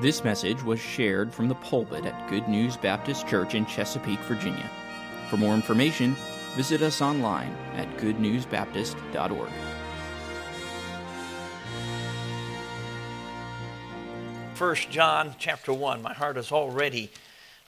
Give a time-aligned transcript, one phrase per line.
[0.00, 4.68] This message was shared from the pulpit at Good News Baptist Church in Chesapeake, Virginia.
[5.30, 6.16] For more information,
[6.56, 9.50] visit us online at goodnewsbaptist.org.
[14.54, 16.02] First John chapter 1.
[16.02, 17.12] My heart has already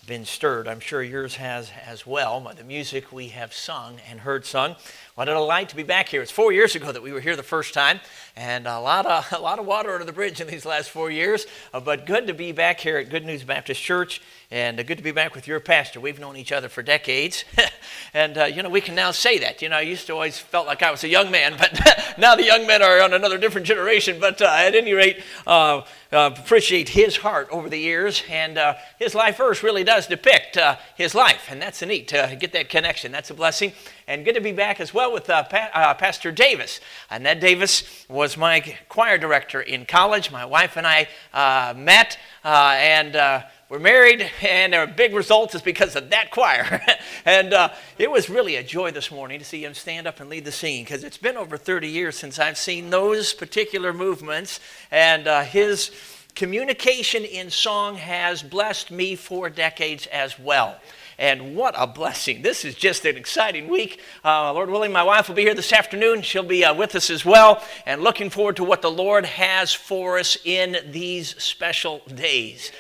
[0.06, 0.66] been stirred.
[0.66, 4.74] I'm sure yours has as well by the music we have sung and heard sung.
[5.16, 6.20] What a delight to be back here.
[6.20, 8.00] It's four years ago that we were here the first time,
[8.36, 11.10] and a lot of, a lot of water under the bridge in these last four
[11.10, 11.46] years.
[11.72, 14.98] Uh, but good to be back here at Good News Baptist Church, and uh, good
[14.98, 16.00] to be back with your pastor.
[16.00, 17.46] We've known each other for decades,
[18.12, 19.62] and uh, you know we can now say that.
[19.62, 21.80] You know, I used to always felt like I was a young man, but
[22.18, 24.20] now the young men are on another different generation.
[24.20, 25.80] But uh, at any rate, uh,
[26.12, 28.60] uh, appreciate his heart over the years, and
[28.98, 30.58] his life verse really does depict
[30.94, 33.12] his life, and that's neat to get that connection.
[33.12, 33.72] That's a blessing
[34.08, 36.80] and good to be back as well with uh, pa- uh, Pastor Davis.
[37.10, 40.30] Uh, Ned Davis was my choir director in college.
[40.30, 45.56] My wife and I uh, met, uh, and uh, we're married, and our big results
[45.56, 46.80] is because of that choir.
[47.24, 47.52] and
[47.98, 50.52] it was really a joy this morning to see him stand up and lead the
[50.52, 54.60] singing because it's been over 30 years since I've seen those particular movements,
[54.92, 55.90] and his
[56.36, 60.76] communication in song has blessed me for decades as well.
[61.18, 62.42] And what a blessing.
[62.42, 64.00] This is just an exciting week.
[64.24, 66.22] Uh, Lord willing, my wife will be here this afternoon.
[66.22, 67.62] She'll be uh, with us as well.
[67.86, 72.72] And looking forward to what the Lord has for us in these special days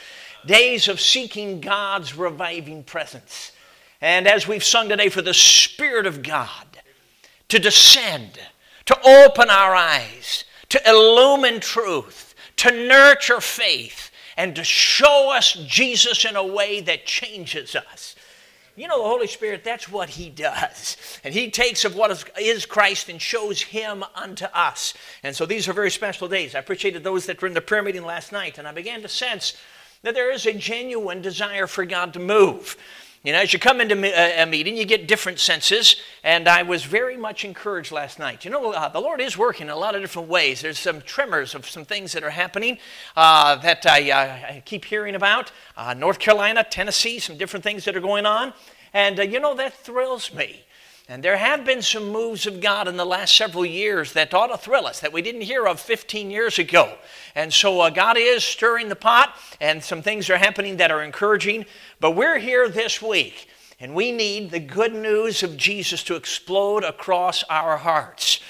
[0.46, 3.52] days of seeking God's reviving presence.
[4.00, 6.66] And as we've sung today, for the Spirit of God
[7.48, 8.38] to descend,
[8.86, 16.24] to open our eyes, to illumine truth, to nurture faith, and to show us Jesus
[16.24, 18.15] in a way that changes us.
[18.76, 20.98] You know, the Holy Spirit, that's what He does.
[21.24, 24.92] And He takes of what is Christ and shows Him unto us.
[25.22, 26.54] And so these are very special days.
[26.54, 29.08] I appreciated those that were in the prayer meeting last night, and I began to
[29.08, 29.56] sense
[30.02, 32.76] that there is a genuine desire for God to move.
[33.26, 36.84] You know, as you come into a meeting, you get different senses, and I was
[36.84, 38.44] very much encouraged last night.
[38.44, 40.60] You know, uh, the Lord is working in a lot of different ways.
[40.60, 42.78] There's some tremors of some things that are happening
[43.16, 45.50] uh, that I, uh, I, keep hearing about.
[45.76, 48.52] Uh, North Carolina, Tennessee, some different things that are going on.
[48.96, 50.64] And, uh, you know, that thrills me.
[51.06, 54.46] And there have been some moves of God in the last several years that ought
[54.46, 56.96] to thrill us that we didn't hear of 15 years ago.
[57.34, 61.02] And so uh, God is stirring the pot, and some things are happening that are
[61.02, 61.66] encouraging.
[62.00, 63.48] But we're here this week,
[63.78, 68.40] and we need the good news of Jesus to explode across our hearts.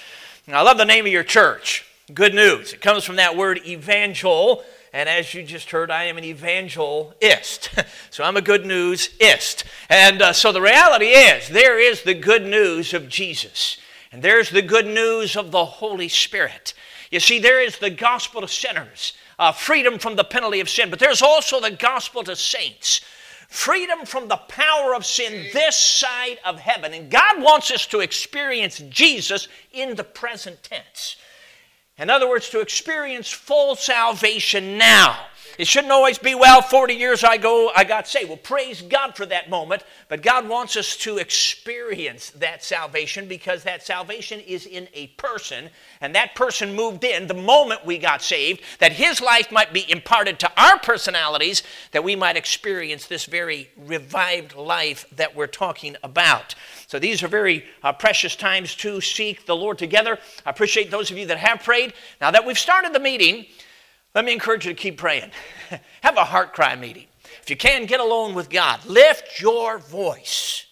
[0.46, 2.72] Now, I love the name of your church, Good News.
[2.72, 4.62] It comes from that word evangel,
[4.96, 7.68] and as you just heard, I am an evangelist.
[8.10, 9.64] so I'm a good newsist.
[9.90, 13.76] And uh, so the reality is, there is the good news of Jesus.
[14.10, 16.72] And there's the good news of the Holy Spirit.
[17.10, 20.88] You see, there is the gospel to sinners, uh, freedom from the penalty of sin,
[20.88, 23.02] but there's also the gospel to saints
[23.48, 26.92] freedom from the power of sin this side of heaven.
[26.94, 31.16] And God wants us to experience Jesus in the present tense.
[31.98, 35.26] In other words, to experience full salvation now.
[35.58, 38.28] It shouldn't always be, well, 40 years I go, I got saved.
[38.28, 43.62] Well, praise God for that moment, but God wants us to experience that salvation because
[43.62, 45.70] that salvation is in a person,
[46.02, 49.90] and that person moved in the moment we got saved, that his life might be
[49.90, 51.62] imparted to our personalities,
[51.92, 56.54] that we might experience this very revived life that we're talking about.
[56.86, 60.18] So these are very uh, precious times to seek the Lord together.
[60.44, 61.94] I appreciate those of you that have prayed.
[62.20, 63.46] Now that we've started the meeting,
[64.14, 65.30] let me encourage you to keep praying.
[66.02, 67.06] Have a heart cry meeting.
[67.42, 68.84] If you can, get alone with God.
[68.86, 70.66] Lift your voice.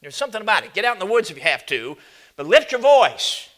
[0.00, 0.74] There's something about it.
[0.74, 1.96] Get out in the woods if you have to,
[2.36, 3.48] but lift your voice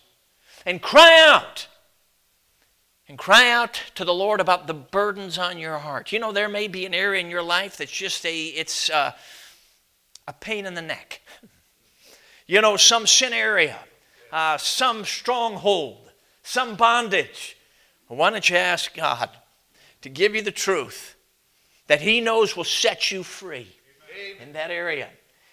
[0.67, 1.69] and cry out.
[3.09, 6.13] And cry out to the Lord about the burdens on your heart.
[6.13, 9.13] You know, there may be an area in your life that's just a, it's uh,
[10.29, 11.21] a pain in the neck.
[12.51, 13.79] You know, some sin area,
[14.33, 16.11] uh, some stronghold,
[16.43, 17.57] some bondage
[18.17, 19.31] why don't you ask God
[20.03, 21.15] to give you the truth
[21.87, 23.69] that He knows will set you free
[24.41, 25.09] in that area?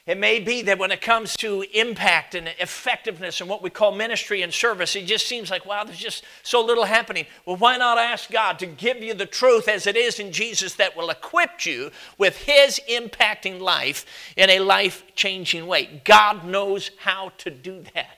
[0.08, 3.92] It may be that when it comes to impact and effectiveness and what we call
[3.92, 7.26] ministry and service, it just seems like, wow, there's just so little happening.
[7.46, 10.76] Well, why not ask God to give you the truth as it is in Jesus
[10.76, 14.06] that will equip you with His impacting life
[14.38, 16.02] in a life changing way?
[16.06, 18.17] God knows how to do that.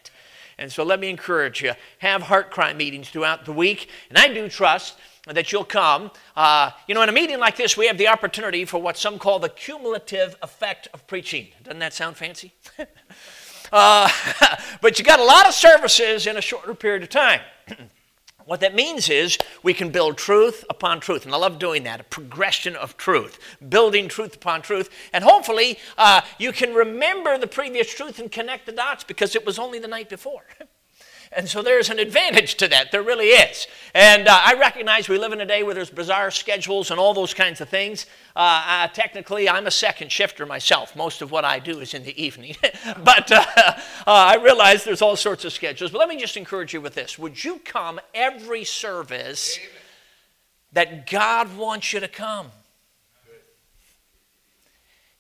[0.59, 3.89] And so let me encourage you have heart cry meetings throughout the week.
[4.09, 6.11] And I do trust that you'll come.
[6.35, 9.17] Uh, you know, in a meeting like this, we have the opportunity for what some
[9.17, 11.47] call the cumulative effect of preaching.
[11.63, 12.53] Doesn't that sound fancy?
[13.71, 14.09] uh,
[14.81, 17.41] but you got a lot of services in a shorter period of time.
[18.49, 22.01] What that means is we can build truth upon truth, and I love doing that
[22.01, 23.37] a progression of truth,
[23.69, 24.89] building truth upon truth.
[25.13, 29.45] And hopefully, uh, you can remember the previous truth and connect the dots because it
[29.45, 30.45] was only the night before.
[31.31, 32.91] And so there's an advantage to that.
[32.91, 33.67] There really is.
[33.93, 37.13] And uh, I recognize we live in a day where there's bizarre schedules and all
[37.13, 38.07] those kinds of things.
[38.35, 40.95] Uh, uh, technically, I'm a second shifter myself.
[40.95, 42.55] Most of what I do is in the evening.
[43.03, 43.73] but uh, uh,
[44.07, 45.91] I realize there's all sorts of schedules.
[45.91, 49.59] But let me just encourage you with this Would you come every service
[50.73, 52.47] that God wants you to come?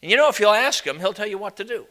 [0.01, 1.85] And you know, if you'll ask Him, He'll tell you what to do.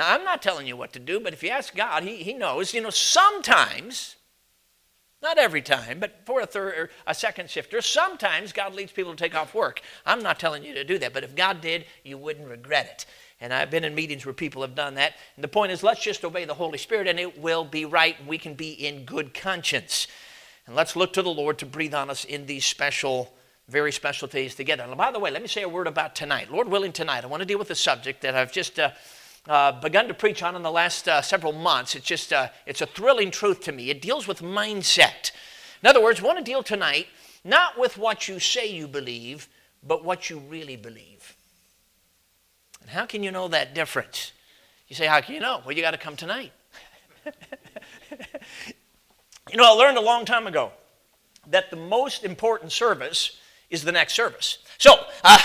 [0.00, 2.32] Now, I'm not telling you what to do, but if you ask God, He, he
[2.32, 2.72] knows.
[2.72, 4.16] You know, sometimes,
[5.22, 9.14] not every time, but for a, third, or a second shifter, sometimes God leads people
[9.14, 9.82] to take off work.
[10.06, 13.06] I'm not telling you to do that, but if God did, you wouldn't regret it.
[13.42, 15.16] And I've been in meetings where people have done that.
[15.36, 18.16] And the point is, let's just obey the Holy Spirit and it will be right.
[18.26, 20.06] We can be in good conscience.
[20.66, 23.34] And let's look to the Lord to breathe on us in these special,
[23.68, 24.82] very special days together.
[24.82, 26.50] And by the way, let me say a word about tonight.
[26.50, 28.78] Lord willing, tonight, I want to deal with a subject that I've just.
[28.78, 28.92] Uh,
[29.48, 31.94] uh, begun to preach on in the last uh, several months.
[31.94, 33.90] It's just uh, it's a thrilling truth to me.
[33.90, 35.32] It deals with mindset.
[35.82, 37.06] In other words, want to deal tonight
[37.44, 39.48] not with what you say you believe,
[39.82, 41.36] but what you really believe.
[42.82, 44.32] And how can you know that difference?
[44.88, 45.62] You say, how can you know?
[45.64, 46.52] Well, you got to come tonight.
[47.24, 47.32] you
[49.56, 50.72] know, I learned a long time ago
[51.46, 53.38] that the most important service
[53.70, 54.58] is the next service.
[54.80, 55.38] So, uh,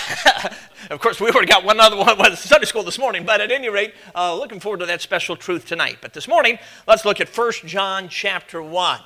[0.92, 3.52] of course, we already got one other one with Sunday school this morning, but at
[3.52, 5.98] any rate, uh, looking forward to that special truth tonight.
[6.02, 9.02] But this morning, let's look at 1 John chapter 1.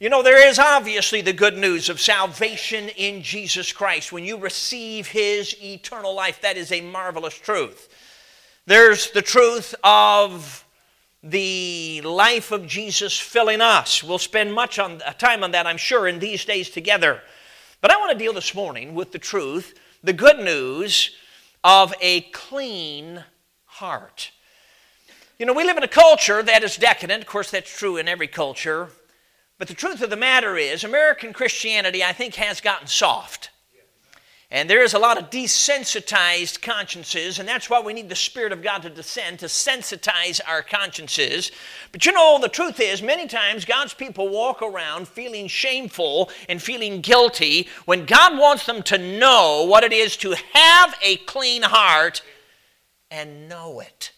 [0.00, 4.12] You know, there is obviously the good news of salvation in Jesus Christ.
[4.12, 7.88] When you receive His eternal life, that is a marvelous truth.
[8.66, 10.62] There's the truth of
[11.22, 14.04] the life of Jesus filling us.
[14.04, 17.22] We'll spend much on, time on that, I'm sure, in these days together.
[17.84, 21.10] But I want to deal this morning with the truth, the good news
[21.62, 23.22] of a clean
[23.66, 24.30] heart.
[25.38, 27.20] You know, we live in a culture that is decadent.
[27.20, 28.88] Of course, that's true in every culture.
[29.58, 33.50] But the truth of the matter is, American Christianity, I think, has gotten soft.
[34.54, 38.52] And there is a lot of desensitized consciences, and that's why we need the Spirit
[38.52, 41.50] of God to descend to sensitize our consciences.
[41.90, 46.62] But you know, the truth is, many times God's people walk around feeling shameful and
[46.62, 51.62] feeling guilty when God wants them to know what it is to have a clean
[51.62, 52.22] heart
[53.10, 54.12] and know it.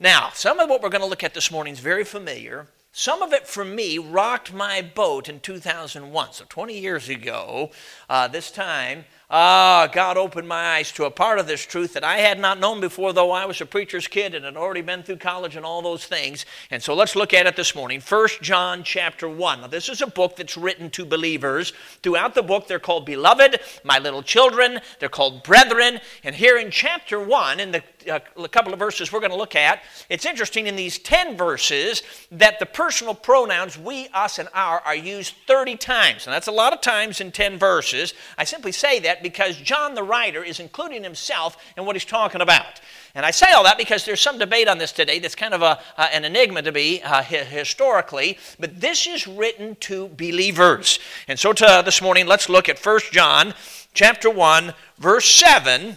[0.00, 2.66] Now, some of what we're going to look at this morning is very familiar.
[2.98, 6.32] Some of it for me rocked my boat in 2001.
[6.32, 7.70] So 20 years ago,
[8.08, 12.04] uh, this time, Ah, God opened my eyes to a part of this truth that
[12.04, 15.02] I had not known before, though I was a preacher's kid and had already been
[15.02, 16.46] through college and all those things.
[16.70, 18.00] And so let's look at it this morning.
[18.00, 19.62] 1 John chapter 1.
[19.62, 21.72] Now, this is a book that's written to believers.
[22.04, 25.98] Throughout the book, they're called beloved, my little children, they're called brethren.
[26.22, 29.36] And here in chapter 1, in the uh, a couple of verses we're going to
[29.36, 34.48] look at, it's interesting in these 10 verses that the personal pronouns we, us, and
[34.54, 36.26] our are used 30 times.
[36.26, 38.14] And that's a lot of times in 10 verses.
[38.38, 42.40] I simply say that because John the writer is including himself in what he's talking
[42.40, 42.80] about.
[43.14, 45.62] And I say all that because there's some debate on this today that's kind of
[45.62, 50.98] a, uh, an enigma to be uh, historically, but this is written to believers.
[51.26, 53.54] And so to, this morning, let's look at 1 John
[53.94, 55.96] chapter 1, verse 7,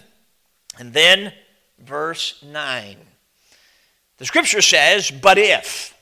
[0.79, 1.33] and then
[1.85, 2.97] verse 9.
[4.17, 5.97] The scripture says, But if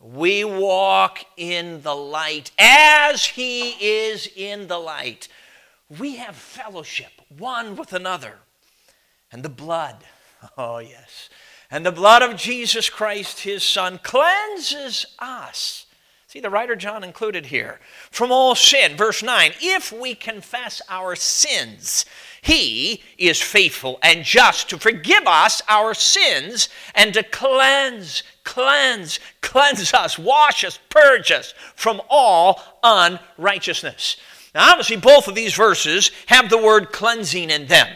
[0.00, 5.28] we walk in the light as he is in the light,
[5.98, 8.34] we have fellowship one with another.
[9.32, 10.04] And the blood,
[10.58, 11.28] oh yes,
[11.70, 15.86] and the blood of Jesus Christ, his Son, cleanses us.
[16.28, 17.80] See, the writer John included here
[18.10, 18.96] from all sin.
[18.96, 22.04] Verse 9 If we confess our sins,
[22.46, 29.92] he is faithful and just to forgive us our sins and to cleanse, cleanse, cleanse
[29.92, 34.18] us, wash us, purge us from all unrighteousness.
[34.54, 37.88] Now, obviously, both of these verses have the word cleansing in them.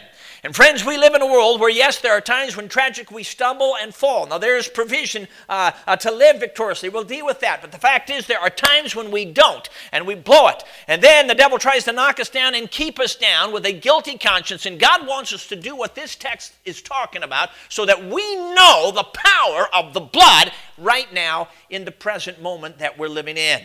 [0.42, 3.23] And friends, we live in a world where, yes, there are times when tragic we
[3.23, 4.26] stumble and fall.
[4.26, 6.88] Now, there's provision uh, uh, to live victoriously.
[6.88, 7.61] We'll deal with that.
[7.61, 10.64] But the fact is, there are times when we don't and we blow it.
[10.88, 13.73] And then the devil tries to knock us down and keep us down with a
[13.73, 14.64] guilty conscience.
[14.64, 18.37] And God wants us to do what this text is talking about so that we
[18.37, 23.37] know the power of the blood right now in the present moment that we're living
[23.37, 23.61] in.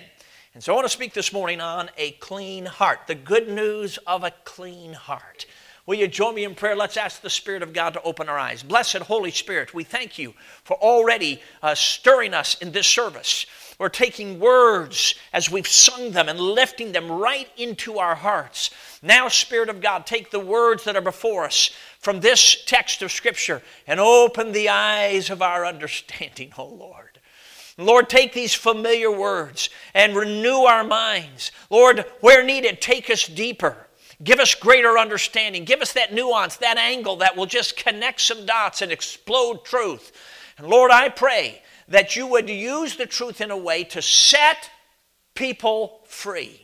[0.53, 3.97] And so I want to speak this morning on a clean heart, the good news
[4.07, 5.45] of a clean heart.
[5.85, 6.75] Will you join me in prayer?
[6.75, 8.63] Let's ask the Spirit of God to open our eyes.
[8.63, 13.45] Blessed Holy Spirit, we thank you for already uh, stirring us in this service.
[13.77, 18.71] We're taking words as we've sung them and lifting them right into our hearts.
[19.03, 23.11] Now, Spirit of God, take the words that are before us from this text of
[23.11, 27.19] Scripture and open the eyes of our understanding, oh Lord.
[27.77, 31.51] Lord, take these familiar words and renew our minds.
[31.69, 33.84] Lord, where needed, take us deeper.
[34.23, 35.65] Give us greater understanding.
[35.65, 40.11] Give us that nuance, that angle that will just connect some dots and explode truth.
[40.57, 44.69] And Lord, I pray that you would use the truth in a way to set
[45.33, 46.61] people free.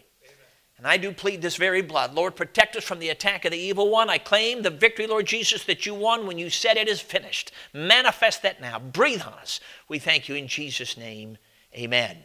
[0.78, 2.16] And I do plead this very blood.
[2.16, 4.10] Lord, protect us from the attack of the evil one.
[4.10, 7.52] I claim the victory, Lord Jesus, that you won when you said it is finished.
[7.72, 8.80] Manifest that now.
[8.80, 9.60] Breathe on us.
[9.88, 11.38] We thank you in Jesus' name.
[11.76, 12.18] Amen.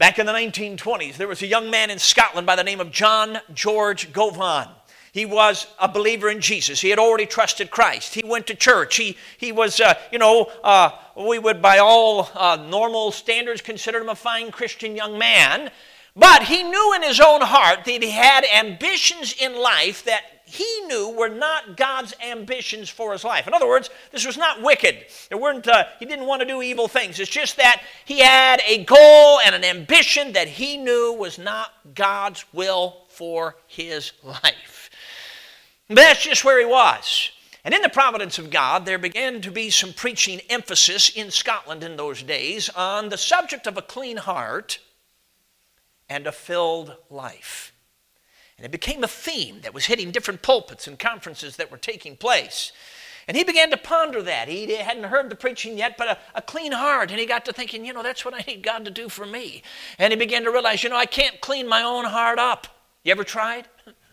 [0.00, 2.90] Back in the 1920s, there was a young man in Scotland by the name of
[2.90, 4.68] John George Govan.
[5.12, 6.80] He was a believer in Jesus.
[6.80, 8.14] He had already trusted Christ.
[8.14, 8.96] He went to church.
[8.96, 14.00] He, he was, uh, you know, uh, we would by all uh, normal standards consider
[14.00, 15.70] him a fine Christian young man.
[16.16, 20.80] But he knew in his own heart that he had ambitions in life that he
[20.86, 23.46] knew were not God's ambitions for his life.
[23.46, 25.06] In other words, this was not wicked.
[25.28, 27.20] There weren't, uh, he didn't want to do evil things.
[27.20, 31.72] It's just that he had a goal and an ambition that he knew was not
[31.94, 34.90] God's will for his life.
[35.88, 37.30] That's just where he was.
[37.64, 41.84] And in the providence of God, there began to be some preaching emphasis in Scotland
[41.84, 44.78] in those days on the subject of a clean heart
[46.08, 47.69] and a filled life.
[48.60, 52.14] And it became a theme that was hitting different pulpits and conferences that were taking
[52.14, 52.72] place.
[53.26, 54.48] And he began to ponder that.
[54.48, 57.10] He hadn't heard the preaching yet, but a, a, clean heart.
[57.10, 59.24] And he got to thinking, you know, that's what I need God to do for
[59.24, 59.62] me.
[59.98, 62.66] And he began to realize, you know, I can't clean my own heart up.
[63.02, 63.66] You ever tried?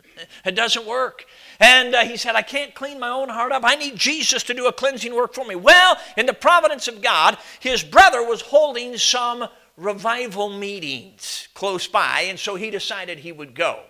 [0.46, 1.26] it doesn't work.
[1.60, 3.64] And uh, he said, I can't clean my own heart up.
[3.66, 5.56] I need Jesus to do a cleansing work for me.
[5.56, 12.22] Well, in the providence of God, his brother was holding some revival meetings close by,
[12.22, 13.82] and so he decided he would go.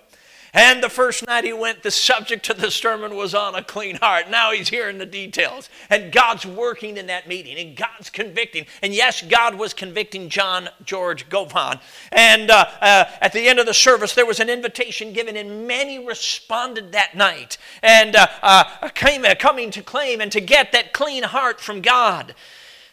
[0.53, 3.97] And the first night he went, the subject of the sermon was on a clean
[3.97, 4.29] heart.
[4.29, 5.69] Now he's hearing the details.
[5.89, 8.65] And God's working in that meeting, and God's convicting.
[8.81, 11.79] And yes, God was convicting John George Govan.
[12.11, 15.67] And uh, uh, at the end of the service, there was an invitation given, and
[15.67, 20.93] many responded that night and uh, uh came, coming to claim and to get that
[20.93, 22.33] clean heart from God,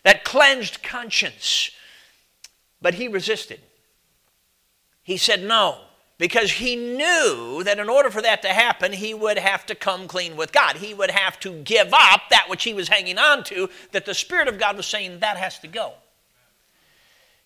[0.03, 1.71] that cleansed conscience.
[2.83, 3.61] But he resisted.
[5.03, 5.79] He said, No
[6.19, 10.07] because he knew that in order for that to happen, he would have to come
[10.07, 10.77] clean with God.
[10.77, 14.15] He would have to give up that which he was hanging on to, that the
[14.15, 15.95] Spirit of God was saying, that has to go.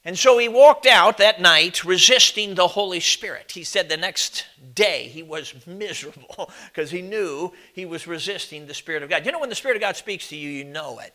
[0.05, 3.53] And so he walked out that night resisting the Holy Spirit.
[3.53, 8.75] He said the next day he was miserable because he knew he was resisting the
[8.75, 9.25] Spirit of God.
[9.27, 11.15] You know, when the Spirit of God speaks to you, you know it.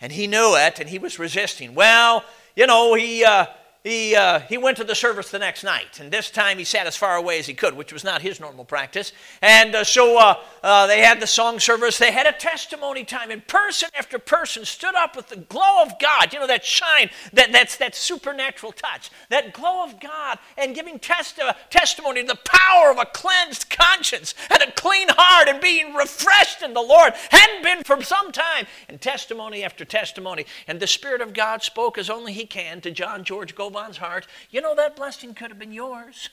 [0.00, 1.74] And he knew it and he was resisting.
[1.74, 3.24] Well, you know, he.
[3.24, 3.46] Uh,
[3.84, 6.86] he, uh, he went to the service the next night, and this time he sat
[6.86, 9.12] as far away as he could, which was not his normal practice.
[9.40, 11.96] And uh, so uh, uh, they had the song service.
[11.96, 15.92] They had a testimony time, and person after person stood up with the glow of
[16.00, 16.32] God.
[16.32, 20.98] You know, that shine, that, that's that supernatural touch, that glow of God, and giving
[20.98, 25.94] testi- testimony to the power of a cleansed conscience and a clean heart and being
[25.94, 27.12] refreshed in the Lord.
[27.30, 28.66] Hadn't been for some time.
[28.88, 30.46] And testimony after testimony.
[30.66, 34.26] And the Spirit of God spoke as only He can to John George Govan heart,
[34.50, 36.30] you know that blessing could have been yours.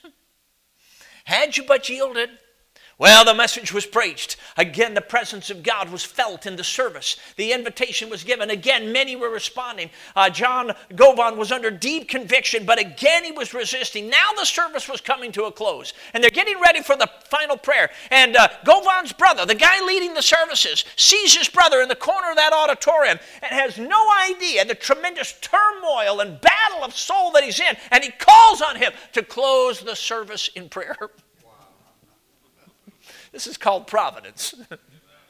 [1.24, 2.30] Had you but yielded.
[2.98, 4.38] Well, the message was preached.
[4.56, 7.18] Again, the presence of God was felt in the service.
[7.36, 8.48] The invitation was given.
[8.48, 9.90] Again, many were responding.
[10.14, 14.08] Uh, John Govan was under deep conviction, but again he was resisting.
[14.08, 17.58] Now the service was coming to a close, and they're getting ready for the final
[17.58, 17.90] prayer.
[18.10, 22.30] And uh, Govan's brother, the guy leading the services, sees his brother in the corner
[22.30, 27.44] of that auditorium and has no idea the tremendous turmoil and battle of soul that
[27.44, 30.96] he's in, and he calls on him to close the service in prayer.
[33.36, 34.54] This is called providence.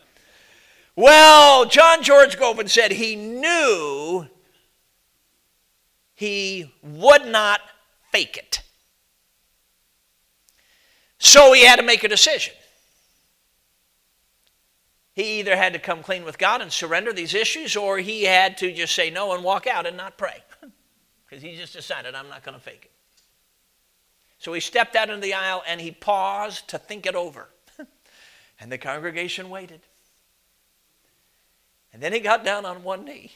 [0.95, 4.29] well, John George Govan said he knew
[6.15, 7.63] he would not
[8.13, 8.63] fake it.
[11.19, 12.55] So he had to make a decision.
[15.13, 18.57] He either had to come clean with God and surrender these issues, or he had
[18.59, 20.45] to just say no and walk out and not pray.
[21.29, 22.93] Because he just decided, I'm not going to fake it.
[24.39, 27.49] So he stepped out into the aisle and he paused to think it over.
[28.59, 29.81] And the congregation waited.
[31.93, 33.33] And then he got down on one knee.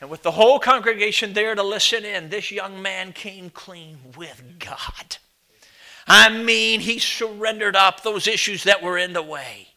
[0.00, 4.42] And with the whole congregation there to listen in, this young man came clean with
[4.58, 5.16] God.
[6.06, 9.68] I mean, he surrendered up those issues that were in the way.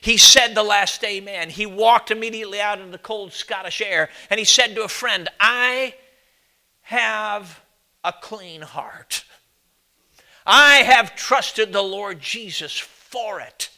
[0.00, 1.50] He said the last amen.
[1.50, 5.28] He walked immediately out into the cold Scottish air and he said to a friend,
[5.40, 5.94] I
[6.82, 7.60] have
[8.04, 9.24] a clean heart.
[10.46, 12.78] I have trusted the Lord Jesus
[13.10, 13.70] for it.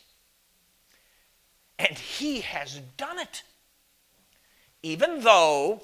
[1.79, 3.43] And he has done it,
[4.83, 5.83] even though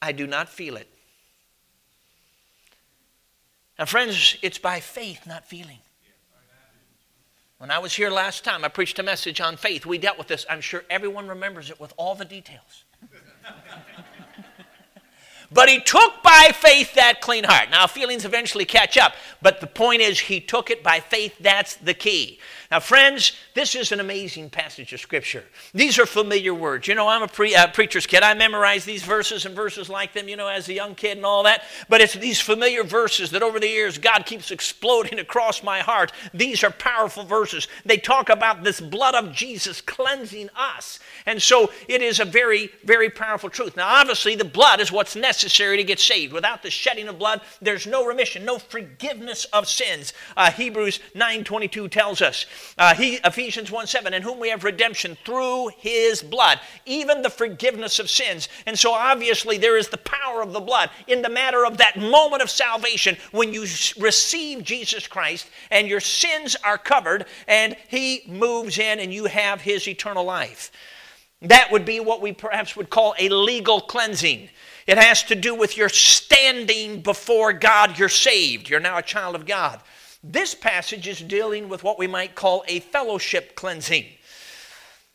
[0.00, 0.88] I do not feel it.
[3.78, 5.78] Now, friends, it's by faith, not feeling.
[7.58, 9.84] When I was here last time, I preached a message on faith.
[9.84, 10.46] We dealt with this.
[10.48, 12.84] I'm sure everyone remembers it with all the details.
[15.50, 17.70] But he took by faith that clean heart.
[17.70, 21.36] Now, feelings eventually catch up, but the point is, he took it by faith.
[21.40, 22.38] That's the key.
[22.70, 25.44] Now, friends, this is an amazing passage of Scripture.
[25.72, 26.86] These are familiar words.
[26.86, 28.22] You know, I'm a pre- uh, preacher's kid.
[28.22, 31.24] I memorize these verses and verses like them, you know, as a young kid and
[31.24, 31.62] all that.
[31.88, 36.12] But it's these familiar verses that over the years God keeps exploding across my heart.
[36.34, 37.68] These are powerful verses.
[37.86, 41.00] They talk about this blood of Jesus cleansing us.
[41.28, 43.76] And so it is a very, very powerful truth.
[43.76, 46.32] Now, obviously, the blood is what's necessary to get saved.
[46.32, 50.14] Without the shedding of blood, there's no remission, no forgiveness of sins.
[50.38, 52.46] Uh, Hebrews 9.22 tells us.
[52.78, 57.28] Uh, he, Ephesians 1 7, in whom we have redemption through his blood, even the
[57.28, 58.48] forgiveness of sins.
[58.64, 61.98] And so obviously there is the power of the blood in the matter of that
[61.98, 63.66] moment of salvation when you
[63.98, 69.60] receive Jesus Christ and your sins are covered and he moves in and you have
[69.60, 70.72] his eternal life.
[71.42, 74.48] That would be what we perhaps would call a legal cleansing.
[74.86, 77.98] It has to do with your standing before God.
[77.98, 78.68] You're saved.
[78.68, 79.80] You're now a child of God.
[80.24, 84.06] This passage is dealing with what we might call a fellowship cleansing.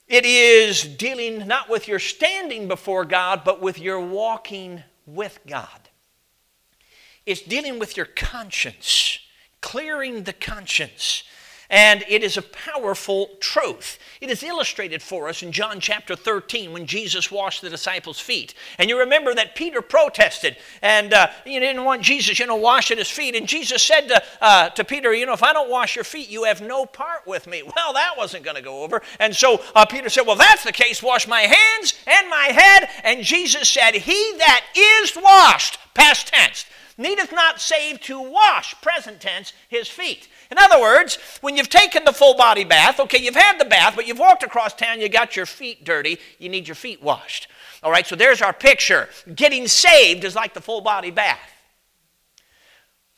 [0.07, 5.89] It is dealing not with your standing before God, but with your walking with God.
[7.25, 9.19] It's dealing with your conscience,
[9.61, 11.23] clearing the conscience.
[11.70, 14.00] And it is a powerful truth.
[14.22, 18.53] It is illustrated for us in John chapter 13 when Jesus washed the disciples' feet.
[18.77, 22.98] And you remember that Peter protested and uh, he didn't want Jesus, you know, washing
[22.98, 23.36] his feet.
[23.36, 26.29] And Jesus said to, uh, to Peter, You know, if I don't wash your feet,
[26.29, 27.63] you have no part with me.
[27.75, 29.02] Well, that wasn't going to go over.
[29.19, 31.02] And so uh, Peter said, Well, that's the case.
[31.02, 32.88] Wash my hands and my head.
[33.04, 36.65] And Jesus said, He that is washed, past tense,
[36.97, 40.27] needeth not save to wash, present tense, his feet.
[40.51, 43.95] In other words, when you've taken the full body bath, okay, you've had the bath,
[43.95, 47.47] but you've walked across town, you got your feet dirty, you need your feet washed.
[47.82, 49.10] All right, so there's our picture.
[49.34, 51.39] Getting saved is like the full body bath.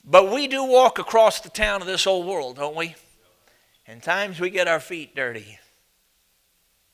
[0.03, 2.95] But we do walk across the town of this old world, don't we?
[3.87, 5.59] And times we get our feet dirty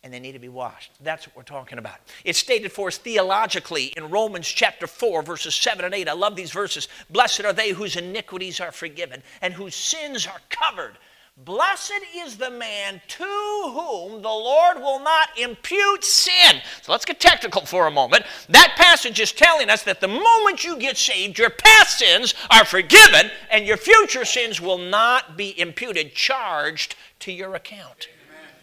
[0.04, 0.92] and they need to be washed.
[1.02, 1.96] That's what we're talking about.
[2.26, 6.10] It's stated for us theologically in Romans chapter 4, verses 7 and 8.
[6.10, 6.88] I love these verses.
[7.10, 10.98] Blessed are they whose iniquities are forgiven and whose sins are covered.
[11.38, 16.62] Blessed is the man to whom the Lord will not impute sin.
[16.82, 18.26] So let's get technical for a moment.
[18.50, 22.66] That passage is telling us that the moment you get saved, your past sins are
[22.66, 28.10] forgiven and your future sins will not be imputed, charged to your account.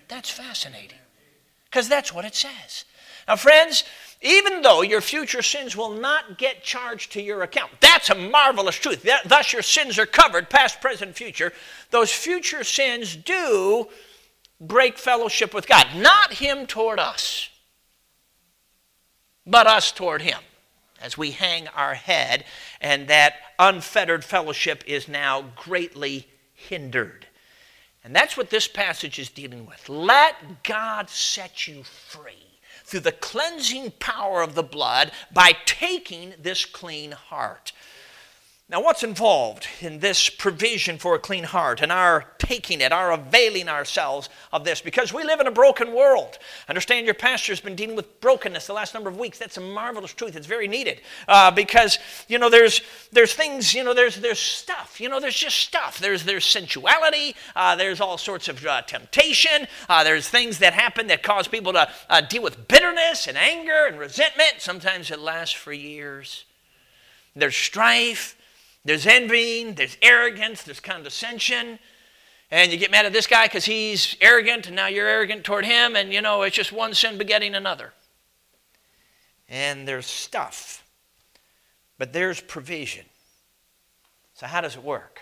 [0.09, 0.99] That's fascinating
[1.71, 2.85] because that's what it says.
[3.27, 3.85] Now, friends,
[4.21, 8.75] even though your future sins will not get charged to your account, that's a marvelous
[8.75, 9.03] truth.
[9.03, 11.53] That, thus, your sins are covered, past, present, future.
[11.91, 13.89] Those future sins do
[14.61, 15.87] break fellowship with God.
[15.95, 17.49] Not Him toward us,
[19.47, 20.41] but us toward Him
[21.01, 22.45] as we hang our head,
[22.81, 27.28] and that unfettered fellowship is now greatly hindered.
[28.09, 29.87] And that's what this passage is dealing with.
[29.87, 36.65] Let God set you free through the cleansing power of the blood by taking this
[36.65, 37.73] clean heart.
[38.71, 43.13] Now, what's involved in this provision for a clean heart and our taking it, our
[43.13, 44.83] availing ourselves of this?
[44.83, 46.39] Because we live in a broken world.
[46.69, 49.39] Understand your pastor's been dealing with brokenness the last number of weeks.
[49.39, 50.37] That's a marvelous truth.
[50.37, 55.01] It's very needed uh, because you know there's there's things you know there's there's stuff
[55.01, 55.99] you know there's just stuff.
[55.99, 57.37] There's there's sensuality.
[57.57, 59.67] Uh, there's all sorts of uh, temptation.
[59.89, 63.87] Uh, there's things that happen that cause people to uh, deal with bitterness and anger
[63.87, 64.57] and resentment.
[64.59, 66.45] Sometimes it lasts for years.
[67.35, 68.35] There's strife.
[68.89, 71.79] There's envying, there's arrogance, there's condescension.
[72.51, 75.67] And you get mad at this guy because he's arrogant, and now you're arrogant toward
[75.67, 77.93] him, and you know, it's just one sin begetting another.
[79.47, 80.87] And there's stuff,
[81.99, 83.05] but there's provision.
[84.33, 85.21] So, how does it work?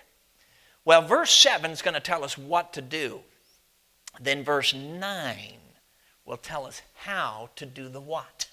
[0.84, 3.18] Well, verse 7 is going to tell us what to do.
[4.20, 5.36] Then, verse 9
[6.24, 8.46] will tell us how to do the what.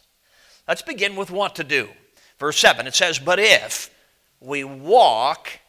[0.67, 1.89] Let's begin with what to do.
[2.39, 3.91] Verse 7 it says, But if
[4.43, 5.59] we walk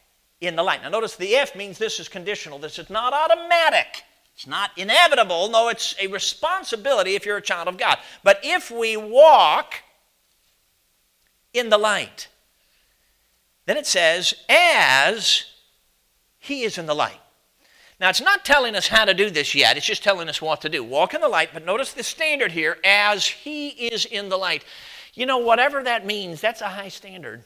[0.41, 0.83] in the light.
[0.83, 2.59] Now, notice the if means this is conditional.
[2.59, 4.03] This is not automatic.
[4.35, 5.49] It's not inevitable.
[5.49, 7.97] No, it's a responsibility if you're a child of God.
[8.23, 9.75] But if we walk
[11.53, 12.27] in the light,
[13.65, 15.45] then it says, as
[16.37, 17.19] he is in the light.
[17.97, 20.59] Now, it's not telling us how to do this yet, it's just telling us what
[20.61, 20.83] to do.
[20.83, 24.65] Walk in the light, but notice the standard here as he is in the light.
[25.13, 27.45] You know, whatever that means, that's a high standard.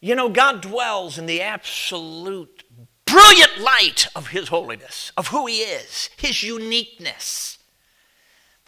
[0.00, 2.64] You know, God dwells in the absolute
[3.04, 7.58] brilliant light of His holiness, of who He is, His uniqueness.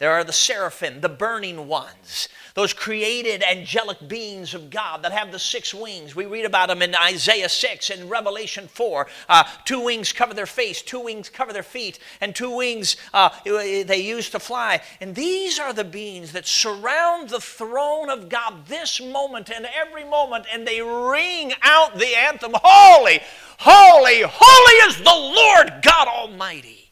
[0.03, 5.31] There are the seraphim, the burning ones, those created angelic beings of God that have
[5.31, 6.13] the six wings.
[6.13, 9.07] We read about them in Isaiah 6 and Revelation 4.
[9.29, 13.29] Uh, two wings cover their face, two wings cover their feet, and two wings uh,
[13.45, 14.81] they use to fly.
[14.99, 20.03] And these are the beings that surround the throne of God this moment and every
[20.03, 23.21] moment, and they ring out the anthem Holy,
[23.57, 26.82] holy, holy is the Lord God Almighty.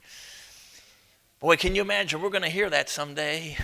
[1.41, 2.21] Boy, can you imagine?
[2.21, 3.58] We're going to hear that someday.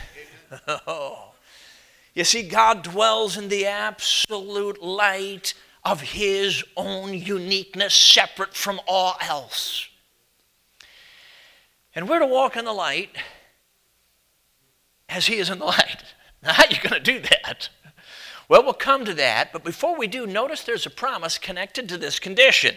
[0.67, 1.33] oh.
[2.15, 5.53] You see, God dwells in the absolute light
[5.85, 9.87] of His own uniqueness, separate from all else.
[11.93, 13.15] And we're to walk in the light
[15.07, 16.03] as He is in the light.
[16.41, 17.69] Now, how are you going to do that?
[18.49, 21.97] Well, we'll come to that, but before we do, notice there's a promise connected to
[21.99, 22.75] this condition.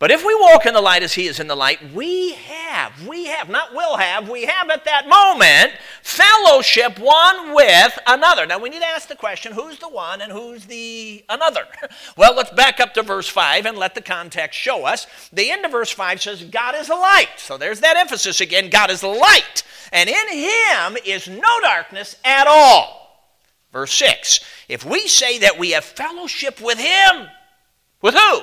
[0.00, 3.06] But if we walk in the light as he is in the light, we have,
[3.06, 8.46] we have, not will have, we have at that moment fellowship one with another.
[8.46, 11.66] Now we need to ask the question who's the one and who's the another?
[12.16, 15.06] Well, let's back up to verse 5 and let the context show us.
[15.32, 17.28] The end of verse 5 says, God is light.
[17.36, 19.62] So there's that emphasis again God is light.
[19.92, 23.28] And in him is no darkness at all.
[23.70, 27.28] Verse 6 If we say that we have fellowship with him,
[28.00, 28.42] with who?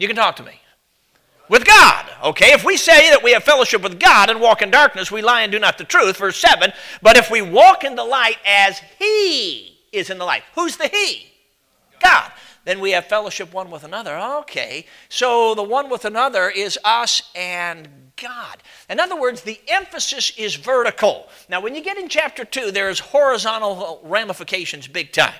[0.00, 0.58] You can talk to me.
[1.50, 2.06] With God.
[2.24, 5.20] Okay, if we say that we have fellowship with God and walk in darkness, we
[5.20, 6.16] lie and do not the truth.
[6.16, 6.72] Verse 7.
[7.02, 10.42] But if we walk in the light as He is in the light.
[10.54, 11.26] Who's the He?
[12.00, 12.32] God.
[12.64, 14.16] Then we have fellowship one with another.
[14.16, 18.62] Okay, so the one with another is us and God.
[18.88, 21.28] In other words, the emphasis is vertical.
[21.50, 25.34] Now, when you get in chapter 2, there's horizontal ramifications big time.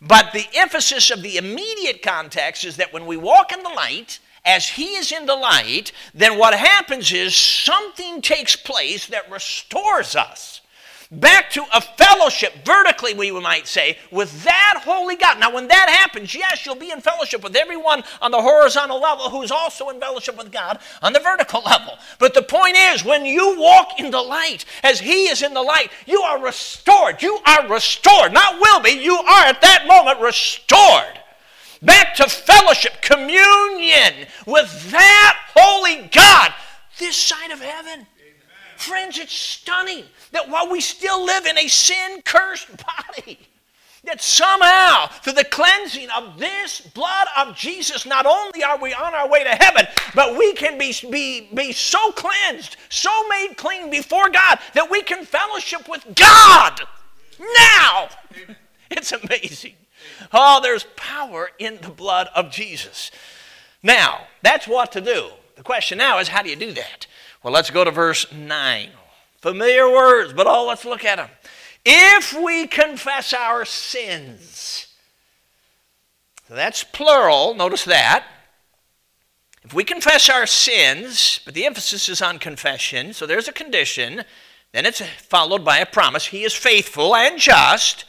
[0.00, 4.18] But the emphasis of the immediate context is that when we walk in the light,
[4.44, 10.14] as He is in the light, then what happens is something takes place that restores
[10.14, 10.60] us
[11.10, 15.38] back to a fellowship, vertically, we might say, with that holy God.
[15.38, 19.30] Now, when that happens, yes, you'll be in fellowship with everyone on the horizontal level
[19.30, 21.94] who's also in fellowship with God on the vertical level.
[22.18, 25.62] But the point is, when you walk in the light, as He is in the
[25.62, 27.22] light, you are restored.
[27.22, 28.32] You are restored.
[28.32, 31.20] Not will be, you are at that moment restored.
[31.82, 36.52] Back to fellowship, communion with that holy God
[36.98, 38.06] this side of heaven.
[38.76, 43.38] Friends, it's stunning that while we still live in a sin cursed body,
[44.06, 49.14] that somehow, through the cleansing of this blood of Jesus, not only are we on
[49.14, 53.90] our way to heaven, but we can be, be, be so cleansed, so made clean
[53.90, 56.80] before God, that we can fellowship with God
[57.70, 58.08] now.
[58.90, 59.74] It's amazing.
[60.32, 63.10] Oh, there's power in the blood of Jesus.
[63.82, 65.30] Now, that's what to do.
[65.56, 67.06] The question now is how do you do that?
[67.42, 68.90] Well, let's go to verse 9.
[69.46, 71.28] Familiar words, but oh, let's look at them.
[71.84, 74.92] If we confess our sins,
[76.50, 78.26] that's plural, notice that.
[79.62, 84.24] If we confess our sins, but the emphasis is on confession, so there's a condition,
[84.72, 86.26] then it's followed by a promise.
[86.26, 88.04] He is faithful and just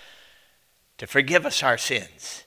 [0.97, 2.45] to forgive us our sins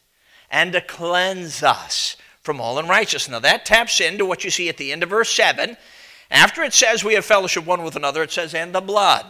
[0.51, 3.31] and to cleanse us from all unrighteousness.
[3.31, 5.77] Now that taps into what you see at the end of verse 7
[6.31, 9.27] after it says we have fellowship one with another, it says, and the blood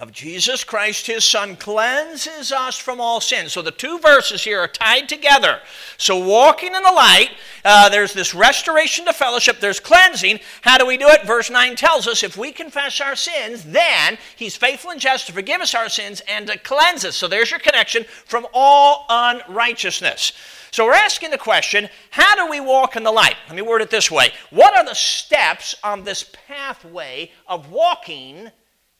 [0.00, 3.48] of Jesus Christ, his Son, cleanses us from all sin.
[3.48, 5.58] So the two verses here are tied together.
[5.96, 7.30] So walking in the light,
[7.64, 10.38] uh, there's this restoration to fellowship, there's cleansing.
[10.62, 11.26] How do we do it?
[11.26, 15.32] Verse 9 tells us if we confess our sins, then he's faithful and just to
[15.32, 17.16] forgive us our sins and to cleanse us.
[17.16, 20.32] So there's your connection from all unrighteousness.
[20.70, 23.36] So we're asking the question how do we walk in the light?
[23.46, 28.50] Let me word it this way What are the steps on this pathway of walking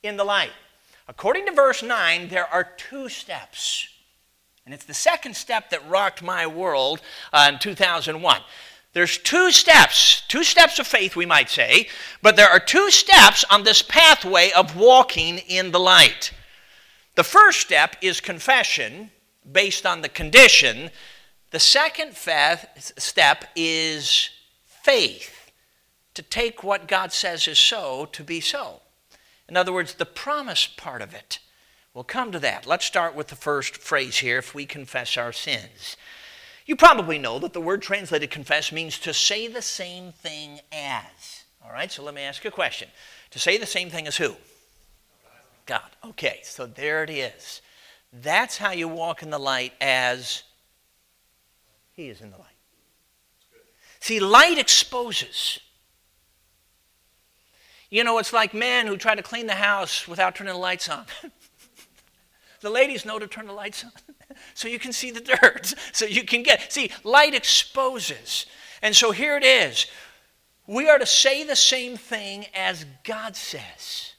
[0.02, 0.52] in the light?
[1.08, 3.88] According to verse 9, there are two steps.
[4.66, 7.00] And it's the second step that rocked my world
[7.32, 8.42] uh, in 2001.
[8.92, 11.88] There's two steps, two steps of faith, we might say,
[12.20, 16.32] but there are two steps on this pathway of walking in the light.
[17.14, 19.10] The first step is confession,
[19.50, 20.90] based on the condition.
[21.50, 24.30] The second step is
[24.66, 25.50] faith,
[26.14, 28.82] to take what God says is so to be so.
[29.48, 31.38] In other words, the promise part of it.
[31.94, 32.66] We'll come to that.
[32.66, 35.96] Let's start with the first phrase here if we confess our sins.
[36.66, 41.44] You probably know that the word translated confess means to say the same thing as.
[41.64, 42.88] All right, so let me ask you a question.
[43.30, 44.36] To say the same thing as who?
[45.64, 45.80] God.
[46.04, 47.62] Okay, so there it is.
[48.12, 50.42] That's how you walk in the light as
[51.98, 52.46] He is in the light.
[53.98, 55.58] See, light exposes.
[57.90, 60.88] You know, it's like men who try to clean the house without turning the lights
[60.88, 61.06] on.
[62.60, 63.90] the ladies know to turn the lights on
[64.54, 66.72] so you can see the dirt, so you can get.
[66.72, 68.46] See, light exposes.
[68.80, 69.86] And so here it is.
[70.68, 74.12] We are to say the same thing as God says.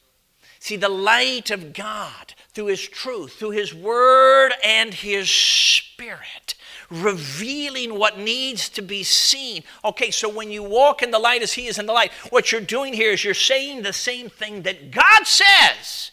[0.58, 6.56] See, the light of God through His truth, through His Word and His Spirit,
[6.90, 9.62] revealing what needs to be seen.
[9.84, 12.52] Okay, so when you walk in the light as He is in the light, what
[12.52, 16.10] you're doing here is you're saying the same thing that God says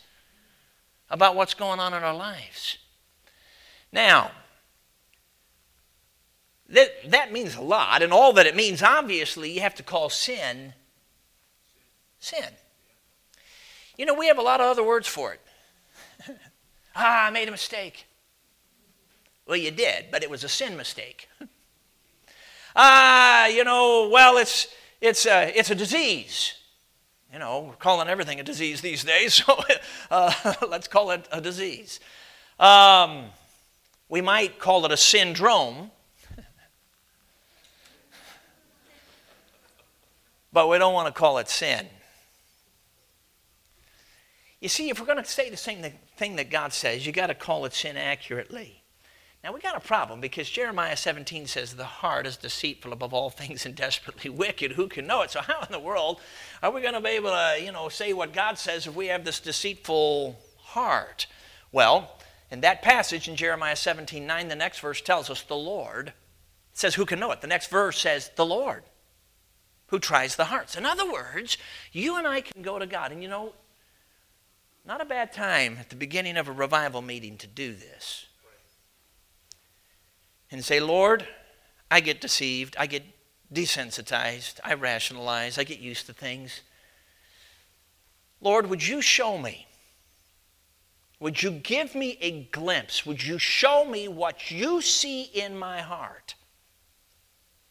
[1.09, 2.77] about what's going on in our lives.
[3.91, 4.31] Now,
[6.69, 10.09] that, that means a lot, and all that it means, obviously, you have to call
[10.09, 10.73] sin
[12.19, 12.49] sin.
[13.97, 15.41] You know, we have a lot of other words for it.
[16.95, 18.06] ah, I made a mistake.
[19.47, 21.29] Well, you did, but it was a sin mistake.
[22.75, 24.67] ah, you know, well, it's,
[24.99, 26.53] it's, a, it's a disease.
[27.31, 29.59] You know, we're calling everything a disease these days, so
[30.11, 31.99] uh, let's call it a disease.
[32.59, 33.25] Um,
[34.09, 35.91] we might call it a syndrome,
[40.51, 41.87] but we don't want to call it sin.
[44.59, 45.85] You see, if we're going to say the same
[46.17, 48.76] thing that God says, you got to call it sin accurately.
[49.47, 53.29] Now we got a problem because Jeremiah 17 says the heart is deceitful above all
[53.29, 54.73] things and desperately wicked.
[54.73, 55.31] Who can know it?
[55.31, 56.19] So how in the world
[56.61, 59.07] are we going to be able to, you know, say what God says if we
[59.07, 61.27] have this deceitful heart?
[61.71, 62.19] Well,
[62.51, 66.11] in that passage in Jeremiah 17 9, the next verse tells us the Lord.
[66.73, 67.39] Says, Who can know it?
[67.39, 68.83] The next verse says, The Lord,
[69.85, 70.75] who tries the hearts.
[70.75, 71.57] In other words,
[71.93, 73.13] you and I can go to God.
[73.13, 73.53] And you know,
[74.85, 78.26] not a bad time at the beginning of a revival meeting to do this.
[80.51, 81.27] And say, Lord,
[81.91, 82.75] I get deceived.
[82.79, 83.03] I get
[83.53, 84.59] desensitized.
[84.63, 85.57] I rationalize.
[85.57, 86.61] I get used to things.
[88.39, 89.67] Lord, would you show me
[91.19, 93.05] would you give me a glimpse?
[93.05, 96.35] Would you show me what you see in my heart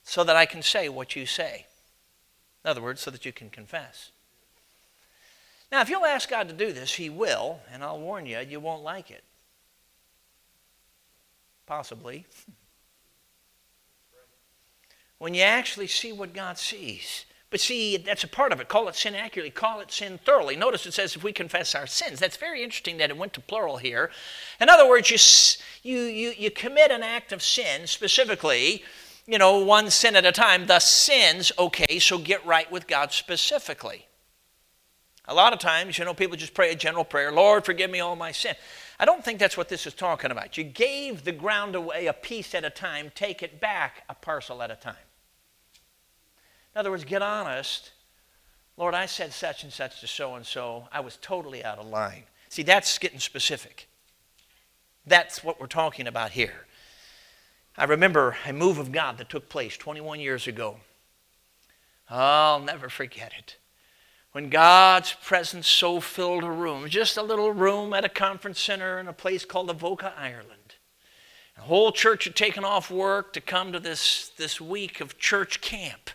[0.03, 1.67] so that I can say what you say?
[2.65, 4.11] In other words, so that you can confess.
[5.71, 8.59] Now, if you'll ask God to do this, He will, and I'll warn you, you
[8.59, 9.23] won't like it.
[11.67, 12.27] Possibly.
[15.19, 17.25] When you actually see what God sees.
[17.51, 18.69] But see, that's a part of it.
[18.69, 20.57] Call it sin accurately, call it sin thoroughly.
[20.57, 22.19] Notice it says if we confess our sins.
[22.19, 24.11] That's very interesting that it went to plural here.
[24.61, 25.11] In other words,
[25.83, 28.85] you, you, you, commit an act of sin, specifically,
[29.27, 30.67] you know, one sin at a time.
[30.67, 34.07] The sins, okay, so get right with God specifically.
[35.29, 38.01] A lot of times, you know, people just pray a general prayer Lord, forgive me
[38.01, 38.55] all my sin.
[38.99, 40.57] I don't think that's what this is talking about.
[40.57, 44.63] You gave the ground away a piece at a time, take it back a parcel
[44.63, 44.97] at a time.
[46.77, 47.93] In other words, get honest.
[48.77, 50.89] Lord, I said such and such to so and so.
[50.93, 52.25] I was totally out of line.
[52.51, 53.89] See, that's getting specific.
[55.07, 56.67] That's what we're talking about here.
[57.79, 60.77] I remember a move of God that took place 21 years ago.
[62.11, 63.57] I'll never forget it.
[64.33, 68.99] When God's presence so filled a room, just a little room at a conference center
[68.99, 70.75] in a place called Avoca, Ireland.
[71.55, 75.62] The whole church had taken off work to come to this, this week of church
[75.62, 76.11] camp.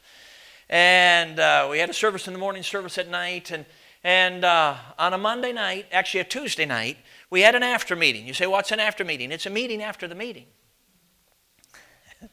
[0.72, 3.52] And uh, we had a service in the morning, service at night.
[3.52, 3.66] And,
[4.06, 6.98] and uh, on a Monday night, actually a Tuesday night,
[7.30, 8.26] we had an after meeting.
[8.26, 9.34] You say, what's an after meeting?
[9.34, 10.46] It's a meeting after the meeting.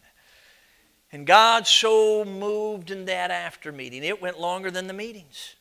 [1.12, 5.56] and God so moved in that after meeting, it went longer than the meetings.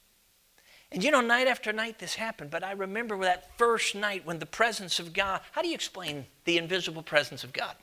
[0.91, 4.39] And you know, night after night this happened, but I remember that first night when
[4.39, 7.75] the presence of God, how do you explain the invisible presence of God?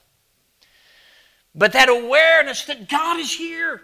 [1.52, 3.82] But that awareness that God is here.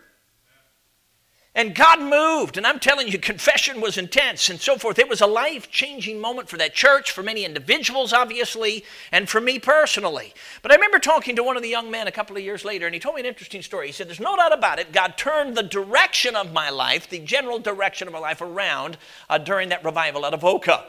[1.53, 5.01] And God moved, and I'm telling you, confession was intense and so forth.
[5.01, 9.41] It was a life changing moment for that church, for many individuals, obviously, and for
[9.41, 10.33] me personally.
[10.63, 12.87] But I remember talking to one of the young men a couple of years later,
[12.87, 13.89] and he told me an interesting story.
[13.89, 17.19] He said, There's no doubt about it, God turned the direction of my life, the
[17.19, 18.97] general direction of my life, around
[19.29, 20.85] uh, during that revival at Avoca.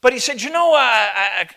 [0.00, 1.48] But he said, You know, uh, I,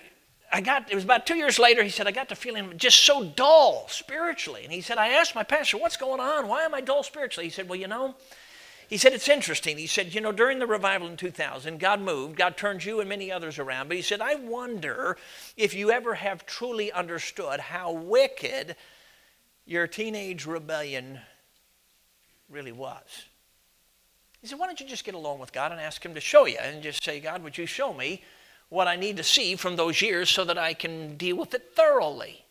[0.55, 2.99] I got, it was about two years later, he said, I got the feeling just
[2.99, 4.63] so dull spiritually.
[4.63, 6.47] And he said, I asked my pastor, what's going on?
[6.47, 7.47] Why am I dull spiritually?
[7.47, 8.13] He said, Well, you know,
[8.87, 9.79] he said, It's interesting.
[9.79, 13.09] He said, You know, during the revival in 2000, God moved, God turned you and
[13.09, 13.87] many others around.
[13.87, 15.17] But he said, I wonder
[15.57, 18.75] if you ever have truly understood how wicked
[19.65, 21.19] your teenage rebellion
[22.47, 23.25] really was.
[24.39, 26.45] He said, Why don't you just get along with God and ask Him to show
[26.45, 26.57] you?
[26.61, 28.21] And just say, God, would you show me
[28.73, 31.75] what I need to see from those years so that I can deal with it
[31.75, 32.43] thoroughly?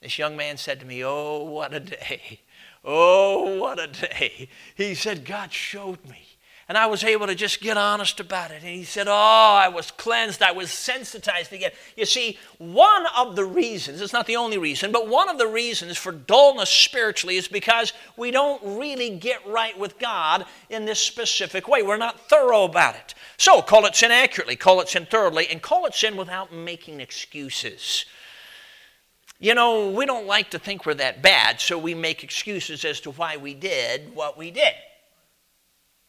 [0.00, 2.40] This young man said to me, Oh, what a day.
[2.84, 4.48] Oh, what a day.
[4.74, 6.26] He said, God showed me.
[6.72, 8.62] And I was able to just get honest about it.
[8.62, 10.40] And he said, Oh, I was cleansed.
[10.40, 11.72] I was sensitized again.
[11.98, 15.46] You see, one of the reasons, it's not the only reason, but one of the
[15.46, 20.98] reasons for dullness spiritually is because we don't really get right with God in this
[20.98, 21.82] specific way.
[21.82, 23.12] We're not thorough about it.
[23.36, 27.02] So call it sin accurately, call it sin thoroughly, and call it sin without making
[27.02, 28.06] excuses.
[29.38, 32.98] You know, we don't like to think we're that bad, so we make excuses as
[33.00, 34.72] to why we did what we did.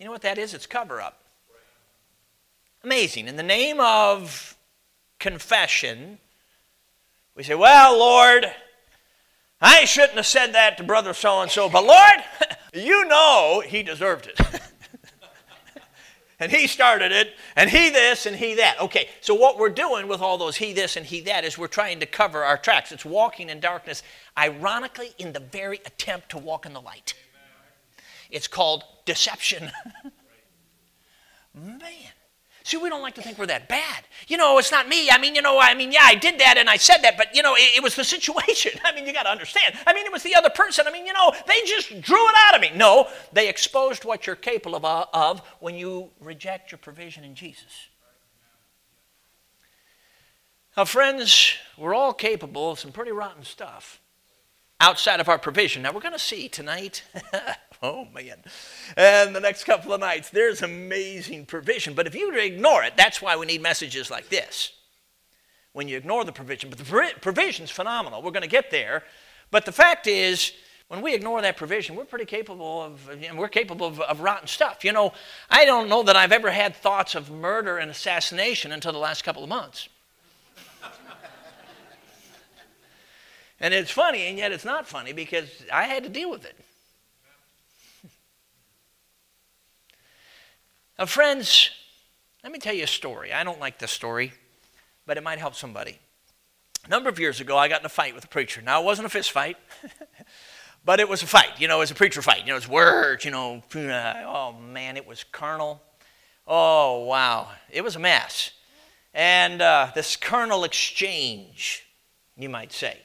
[0.03, 0.53] You know what that is?
[0.53, 1.23] It's cover up.
[2.83, 3.29] Amazing.
[3.29, 4.57] In the name of
[5.17, 6.17] confession,
[7.37, 8.51] we say, Well, Lord,
[9.61, 12.21] I shouldn't have said that to brother so and so, but Lord,
[12.73, 14.37] you know he deserved it.
[16.37, 18.81] and he started it, and he this and he that.
[18.81, 21.67] Okay, so what we're doing with all those he this and he that is we're
[21.67, 22.91] trying to cover our tracks.
[22.91, 24.03] It's walking in darkness,
[24.37, 27.13] ironically, in the very attempt to walk in the light.
[28.33, 29.71] It's called deception.
[31.53, 31.79] Man.
[32.63, 34.05] See, we don't like to think we're that bad.
[34.27, 35.09] You know, it's not me.
[35.11, 37.35] I mean, you know, I mean, yeah, I did that and I said that, but,
[37.35, 38.71] you know, it, it was the situation.
[38.83, 39.75] I mean, you got to understand.
[39.85, 40.87] I mean, it was the other person.
[40.87, 42.71] I mean, you know, they just drew it out of me.
[42.75, 47.35] No, they exposed what you're capable of, uh, of when you reject your provision in
[47.35, 47.89] Jesus.
[50.75, 53.99] Now, friends, we're all capable of some pretty rotten stuff
[54.79, 55.81] outside of our provision.
[55.83, 57.03] Now, we're going to see tonight
[57.83, 58.37] Oh, man.
[58.95, 61.93] And the next couple of nights, there's amazing provision.
[61.93, 64.71] But if you ignore it, that's why we need messages like this.
[65.73, 68.21] When you ignore the provision, but the provision's phenomenal.
[68.21, 69.03] We're going to get there.
[69.51, 70.53] But the fact is,
[70.87, 74.85] when we ignore that provision, we're pretty capable of, we're capable of, of, rotten stuff.
[74.85, 75.11] You know,
[75.49, 79.25] I don't know that I've ever had thoughts of murder and assassination until the last
[79.25, 79.89] couple of months.
[83.63, 86.57] And it's funny, and yet it's not funny because I had to deal with it.
[90.99, 91.69] Now, friends,
[92.43, 93.31] let me tell you a story.
[93.31, 94.33] I don't like this story,
[95.05, 95.97] but it might help somebody.
[96.85, 98.61] A number of years ago, I got in a fight with a preacher.
[98.61, 99.55] Now, it wasn't a fist fight,
[100.83, 101.57] but it was a fight.
[101.57, 102.41] You know, it was a preacher fight.
[102.41, 103.63] You know, it's words, you know.
[103.73, 105.81] Oh, man, it was carnal.
[106.45, 107.47] Oh, wow.
[107.71, 108.51] It was a mess.
[109.13, 111.87] And uh, this carnal exchange,
[112.35, 112.99] you might say.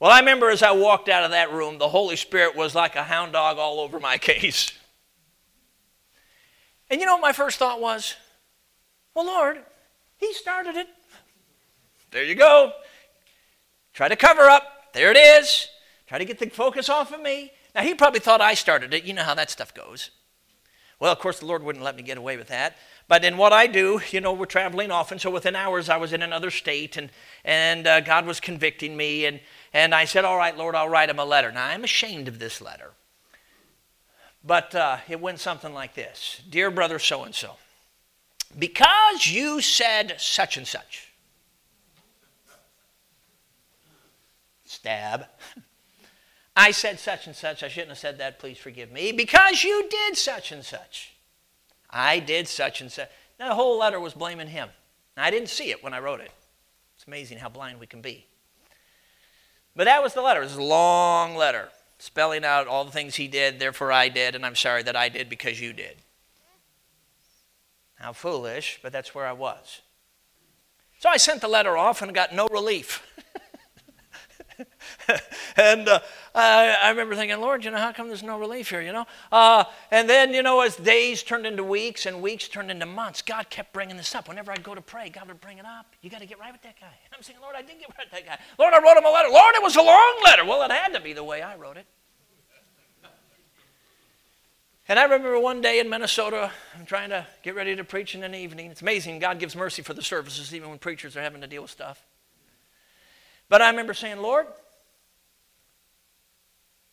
[0.00, 2.96] Well, I remember as I walked out of that room, the Holy Spirit was like
[2.96, 4.72] a hound dog all over my case.
[6.88, 8.16] And you know what my first thought was?
[9.14, 9.58] Well, Lord,
[10.16, 10.88] He started it.
[12.10, 12.72] There you go.
[13.92, 14.92] Try to cover up.
[14.94, 15.68] There it is.
[16.06, 17.52] Try to get the focus off of me.
[17.74, 19.04] Now, He probably thought I started it.
[19.04, 20.10] You know how that stuff goes.
[20.98, 22.76] Well, of course, the Lord wouldn't let me get away with that.
[23.06, 26.12] But in what I do, you know, we're traveling often, so within hours I was
[26.12, 27.10] in another state, and,
[27.44, 29.40] and uh, God was convicting me, and,
[29.72, 31.52] and I said, All right, Lord, I'll write him a letter.
[31.52, 32.92] Now, I'm ashamed of this letter.
[34.44, 37.56] But uh, it went something like this Dear brother so and so,
[38.58, 41.12] because you said such and such,
[44.64, 45.26] stab.
[46.56, 47.62] I said such and such.
[47.62, 48.38] I shouldn't have said that.
[48.38, 49.12] Please forgive me.
[49.12, 51.14] Because you did such and such.
[51.88, 53.08] I did such and such.
[53.38, 54.68] Now, the whole letter was blaming him.
[55.16, 56.32] I didn't see it when I wrote it.
[56.96, 58.26] It's amazing how blind we can be.
[59.80, 60.42] But that was the letter.
[60.42, 64.34] It was a long letter spelling out all the things he did, therefore I did,
[64.34, 65.96] and I'm sorry that I did because you did.
[67.94, 69.80] How foolish, but that's where I was.
[70.98, 73.02] So I sent the letter off and got no relief.
[75.56, 76.00] and uh,
[76.34, 79.06] I, I, remember thinking, Lord, you know, how come there's no relief here, you know?
[79.30, 83.22] Uh, and then, you know, as days turned into weeks and weeks turned into months,
[83.22, 84.28] God kept bringing this up.
[84.28, 85.94] Whenever I'd go to pray, God would bring it up.
[86.02, 86.86] You got to get right with that guy.
[86.86, 88.38] And I'm saying, Lord, I didn't get right with that guy.
[88.58, 89.28] Lord, I wrote him a letter.
[89.30, 90.44] Lord, it was a long letter.
[90.44, 91.86] Well, it had to be the way I wrote it.
[94.90, 98.24] And I remember one day in Minnesota, I'm trying to get ready to preach in
[98.24, 98.72] an evening.
[98.72, 99.20] It's amazing.
[99.20, 102.04] God gives mercy for the services, even when preachers are having to deal with stuff.
[103.50, 104.46] But I remember saying, Lord,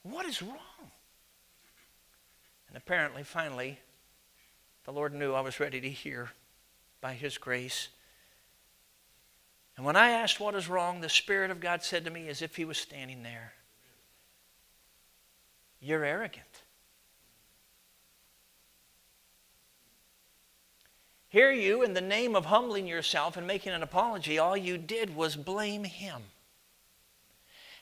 [0.01, 0.57] what is wrong?
[2.67, 3.77] And apparently, finally,
[4.83, 6.31] the Lord knew I was ready to hear
[6.99, 7.89] by His grace.
[9.77, 12.41] And when I asked what is wrong, the Spirit of God said to me, as
[12.41, 13.53] if He was standing there,
[15.79, 16.63] You're arrogant.
[21.29, 25.15] Here you, in the name of humbling yourself and making an apology, all you did
[25.15, 26.23] was blame Him.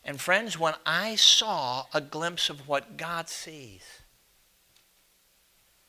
[0.06, 3.82] And friends, when I saw a glimpse of what God sees,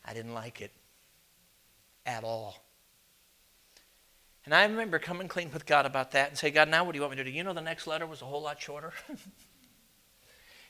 [0.03, 0.73] I didn't like it
[2.07, 2.57] at all.
[4.47, 6.97] And I remember coming clean with God about that and say, God, now what do
[6.97, 7.31] you want me to do?
[7.31, 8.93] You know, the next letter was a whole lot shorter.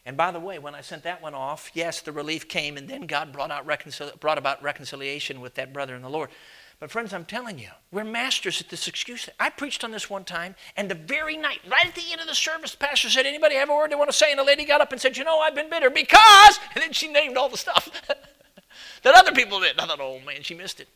[0.06, 2.88] and by the way, when I sent that one off, yes, the relief came, and
[2.88, 6.30] then God brought, out reconcil- brought about reconciliation with that brother in the Lord.
[6.78, 9.30] But, friends, I'm telling you, we're masters at this excuse.
[9.40, 12.26] I preached on this one time, and the very night, right at the end of
[12.26, 14.30] the service, the pastor said, Anybody have a word they want to say?
[14.30, 16.92] And the lady got up and said, You know, I've been bitter because, and then
[16.92, 17.88] she named all the stuff
[19.02, 19.78] that other people did.
[19.80, 20.88] I thought, Oh, man, she missed it.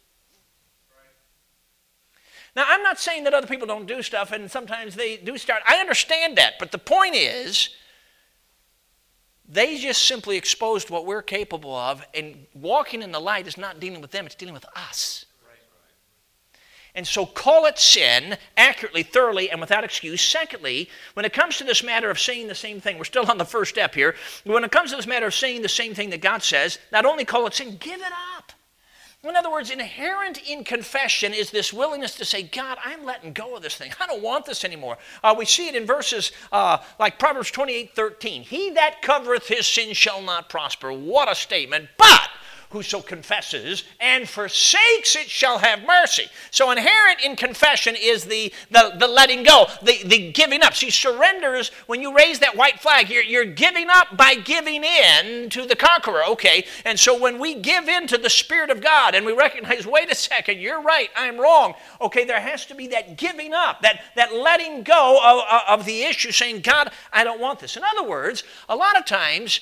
[2.55, 5.63] Now, I'm not saying that other people don't do stuff and sometimes they do start.
[5.67, 6.55] I understand that.
[6.59, 7.71] But the point is,
[9.49, 13.81] they just simply exposed what we're capable of, and walking in the light is not
[13.81, 15.27] dealing with them, it's dealing with us.
[16.95, 20.21] And so call it sin accurately, thoroughly, and without excuse.
[20.21, 23.39] Secondly, when it comes to this matter of saying the same thing, we're still on
[23.39, 24.17] the first step here.
[24.45, 27.07] When it comes to this matter of saying the same thing that God says, not
[27.07, 28.53] only call it sin, give it up.
[29.23, 33.55] In other words, inherent in confession is this willingness to say, God, I'm letting go
[33.55, 33.93] of this thing.
[34.01, 34.97] I don't want this anymore.
[35.23, 38.43] Uh, we see it in verses uh, like Proverbs 28 13.
[38.43, 40.91] He that covereth his sin shall not prosper.
[40.91, 41.91] What a statement.
[41.99, 42.31] But
[42.71, 46.29] Whoso confesses and forsakes it shall have mercy.
[46.53, 50.75] So, inherent in confession is the, the, the letting go, the, the giving up.
[50.75, 55.51] See, surrenders, when you raise that white flag, you're, you're giving up by giving in
[55.51, 56.23] to the conqueror.
[56.29, 59.85] Okay, and so when we give in to the Spirit of God and we recognize,
[59.85, 61.75] wait a second, you're right, I'm wrong.
[62.01, 66.03] Okay, there has to be that giving up, that, that letting go of, of the
[66.03, 67.77] issue, saying, God, I don't want this.
[67.77, 69.59] In other words, a lot of times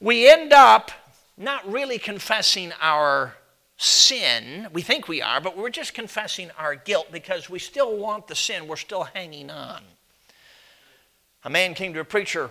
[0.00, 0.90] we end up
[1.36, 3.34] not really confessing our
[3.76, 4.68] sin.
[4.72, 8.34] We think we are, but we're just confessing our guilt because we still want the
[8.34, 8.68] sin.
[8.68, 9.82] We're still hanging on.
[11.42, 12.50] A man came to a preacher.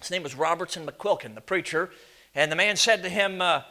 [0.00, 1.90] His name was Robertson McQuilkin, the preacher.
[2.34, 3.62] And the man said to him, uh,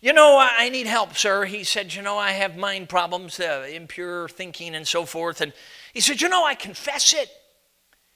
[0.00, 1.44] You know, I need help, sir.
[1.44, 5.40] He said, You know, I have mind problems, uh, impure thinking, and so forth.
[5.40, 5.52] And
[5.92, 7.28] he said, You know, I confess it.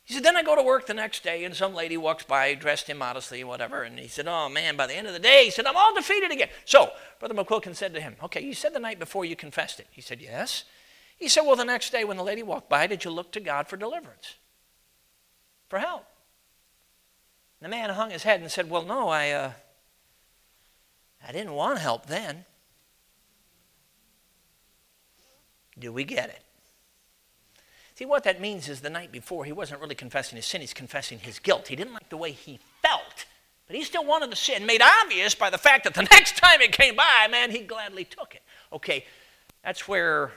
[0.07, 2.55] He said, then I go to work the next day and some lady walks by
[2.55, 3.83] dressed immodestly, whatever.
[3.83, 5.93] And he said, oh man, by the end of the day, he said, I'm all
[5.97, 6.49] defeated again.
[6.65, 9.89] So Brother McQuilkin said to him, okay, you said the night before you confessed it.
[9.91, 10.63] He said, yes.
[11.17, 13.41] He said, well, the next day when the lady walked by, did you look to
[13.41, 14.37] God for deliverance?
[15.69, 16.07] For help?
[17.61, 19.53] And the man hung his head and said, well, no, I, uh,
[21.27, 22.45] I didn't want help then.
[25.77, 26.43] Do we get it?
[27.97, 30.75] See, what that means is the night before, he wasn't really confessing his sin, he's
[30.75, 31.69] confessing his guilt.
[31.69, 33.25] He didn't like the way he felt,
[33.67, 36.61] but he still wanted the sin, made obvious by the fact that the next time
[36.61, 38.43] it came by, man, he gladly took it.
[38.71, 39.07] Okay,
[39.65, 40.33] that's where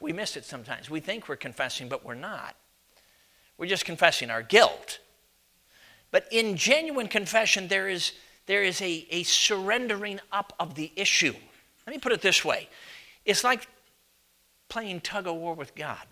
[0.00, 0.90] we miss it sometimes.
[0.90, 2.56] We think we're confessing, but we're not.
[3.58, 4.98] We're just confessing our guilt.
[6.10, 8.10] But in genuine confession, there is,
[8.46, 11.34] there is a, a surrendering up of the issue.
[11.86, 12.68] Let me put it this way
[13.24, 13.68] it's like
[14.68, 16.04] playing tug of war with God.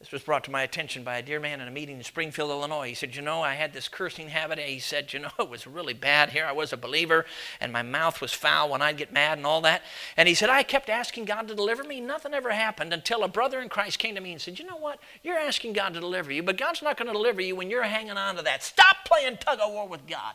[0.00, 2.50] This was brought to my attention by a dear man in a meeting in Springfield,
[2.50, 2.86] Illinois.
[2.86, 4.60] He said, You know, I had this cursing habit.
[4.60, 6.46] He said, You know, it was really bad here.
[6.46, 7.26] I was a believer,
[7.60, 9.82] and my mouth was foul when I'd get mad and all that.
[10.16, 12.00] And he said, I kept asking God to deliver me.
[12.00, 14.76] Nothing ever happened until a brother in Christ came to me and said, You know
[14.76, 15.00] what?
[15.24, 17.82] You're asking God to deliver you, but God's not going to deliver you when you're
[17.82, 18.62] hanging on to that.
[18.62, 20.34] Stop playing tug of war with God.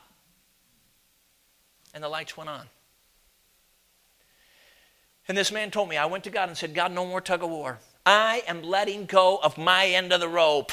[1.94, 2.66] And the lights went on.
[5.30, 7.44] And this man told me, I went to God and said, God, no more tug
[7.44, 7.80] of war.
[8.06, 10.72] I am letting go of my end of the rope.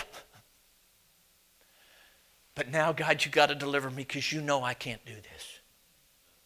[2.54, 5.60] But now, God, you got to deliver me because you know I can't do this.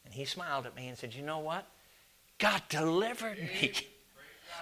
[0.05, 1.66] And he smiled at me and said, You know what?
[2.39, 3.72] God delivered me.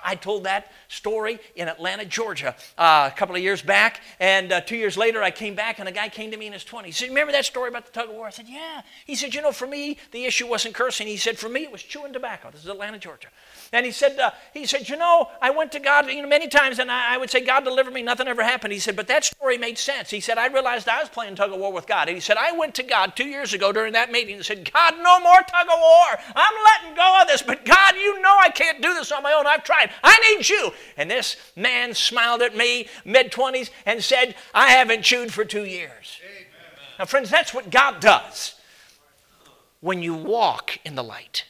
[0.05, 4.01] I told that story in Atlanta, Georgia, uh, a couple of years back.
[4.21, 6.53] And uh, two years later, I came back, and a guy came to me in
[6.53, 6.85] his 20s.
[6.85, 8.27] He said, Remember that story about the tug of war?
[8.27, 8.83] I said, Yeah.
[9.07, 11.07] He said, You know, for me, the issue wasn't cursing.
[11.07, 12.51] He said, For me, it was chewing tobacco.
[12.51, 13.29] This is Atlanta, Georgia.
[13.73, 16.47] And he said, uh, he said, you know, I went to God, you know, many
[16.47, 18.75] times, and I, I, would say, God delivered me, nothing ever happened.
[18.75, 20.11] He said, but that story made sense.
[20.11, 22.09] He said, I realized I was playing tug of war with God.
[22.09, 24.71] And he said, I went to God two years ago during that meeting and said,
[24.71, 26.35] God, no more tug of war.
[26.37, 29.33] I'm letting go of this, but God, you know I can't do this on my
[29.33, 29.47] own.
[29.47, 29.82] I've tried.
[30.03, 30.73] I need you.
[30.97, 35.65] And this man smiled at me, mid 20s, and said, I haven't chewed for two
[35.65, 36.21] years.
[36.25, 36.47] Amen.
[36.99, 38.55] Now, friends, that's what God does
[39.81, 41.45] when you walk in the light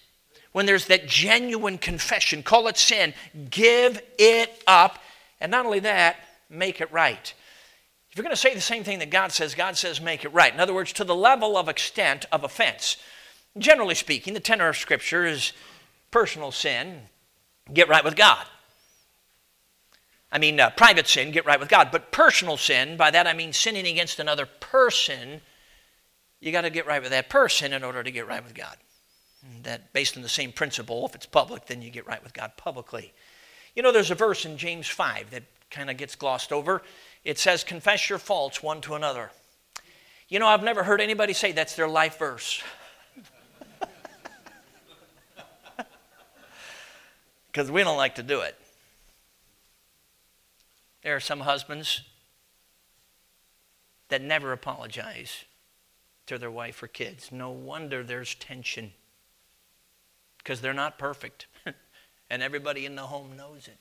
[0.53, 3.15] when there's that genuine confession, call it sin,
[3.51, 4.99] give it up.
[5.41, 6.17] And not only that,
[6.49, 7.35] make it right.
[8.11, 10.33] If you're going to say the same thing that God says, God says make it
[10.33, 10.53] right.
[10.53, 12.99] In other words, to the level of extent of offense.
[13.57, 15.53] Generally speaking, the tenor of Scripture is
[16.11, 17.01] personal sin,
[17.73, 18.47] get right with God.
[20.31, 21.91] I mean, uh, private sin, get right with God.
[21.93, 25.43] But personal sin, by that I mean sinning against another person,
[26.41, 28.77] you got to get right with that person in order to get right with God.
[29.43, 32.33] And that, based on the same principle, if it's public, then you get right with
[32.33, 33.13] God publicly.
[33.75, 36.83] You know, there's a verse in James 5 that kind of gets glossed over.
[37.25, 39.31] It says, Confess your faults one to another.
[40.29, 42.63] You know, I've never heard anybody say that's their life verse.
[47.53, 48.57] Because we don't like to do it.
[51.03, 52.03] There are some husbands
[54.09, 55.45] that never apologize
[56.27, 57.31] to their wife or kids.
[57.31, 58.93] No wonder there's tension
[60.39, 61.47] because they're not perfect.
[62.31, 63.79] and everybody in the home knows it.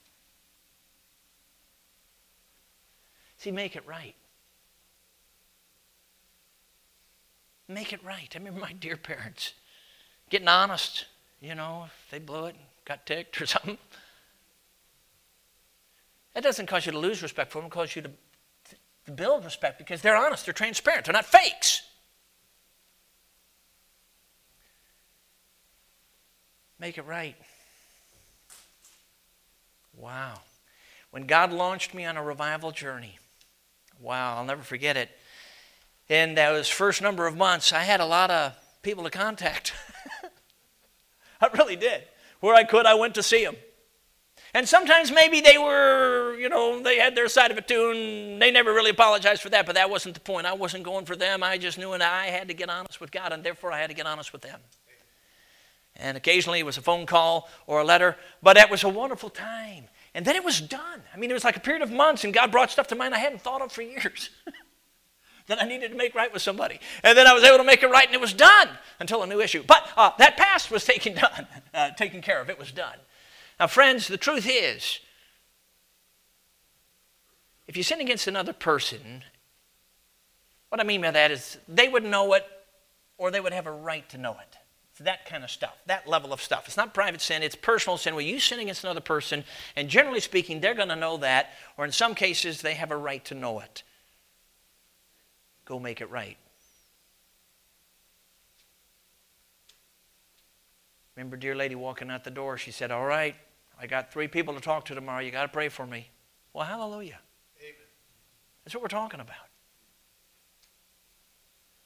[3.38, 4.14] See, make it right.
[7.68, 8.28] Make it right.
[8.34, 9.54] I remember my dear parents
[10.28, 11.06] getting honest.
[11.40, 13.78] You know, if they blew it, got ticked or something.
[16.34, 18.10] That doesn't cause you to lose respect for them, it causes you to,
[19.06, 21.82] to build respect because they're honest, they're transparent, they're not fakes.
[26.78, 27.36] Make it right.
[29.96, 30.40] Wow.
[31.10, 33.18] When God launched me on a revival journey,
[34.00, 35.10] wow, I'll never forget it.
[36.08, 39.72] In those first number of months, I had a lot of people to contact.
[41.40, 42.02] I really did.
[42.42, 43.54] Where I could, I went to see them.
[44.52, 48.50] And sometimes maybe they were, you know, they had their side of too, and they
[48.50, 50.44] never really apologized for that, but that wasn't the point.
[50.44, 51.44] I wasn't going for them.
[51.44, 53.90] I just knew and I had to get honest with God, and therefore I had
[53.90, 54.58] to get honest with them.
[55.94, 59.30] And occasionally it was a phone call or a letter, but it was a wonderful
[59.30, 59.84] time.
[60.14, 61.02] And then it was done.
[61.14, 63.14] I mean, it was like a period of months, and God brought stuff to mind
[63.14, 64.30] I hadn't thought of for years
[65.46, 66.80] that I needed to make right with somebody.
[67.02, 68.68] And then I was able to make it right, and it was done
[69.00, 69.62] until a new issue.
[69.66, 72.50] But uh, that past was taken done, uh, taken care of.
[72.50, 72.96] It was done.
[73.58, 75.00] Now, friends, the truth is,
[77.66, 79.22] if you sin against another person,
[80.68, 82.44] what I mean by that is they would know it
[83.18, 84.56] or they would have a right to know it.
[84.90, 86.64] It's that kind of stuff, that level of stuff.
[86.66, 90.20] It's not private sin, it's personal sin where you sin against another person, and generally
[90.20, 93.34] speaking, they're going to know that, or in some cases, they have a right to
[93.34, 93.84] know it.
[95.72, 96.36] Go make it right.
[101.16, 103.34] Remember, dear lady walking out the door, she said, All right,
[103.80, 105.22] I got three people to talk to tomorrow.
[105.22, 106.10] You got to pray for me.
[106.52, 107.20] Well, hallelujah.
[107.58, 107.74] Amen.
[108.62, 109.48] That's what we're talking about.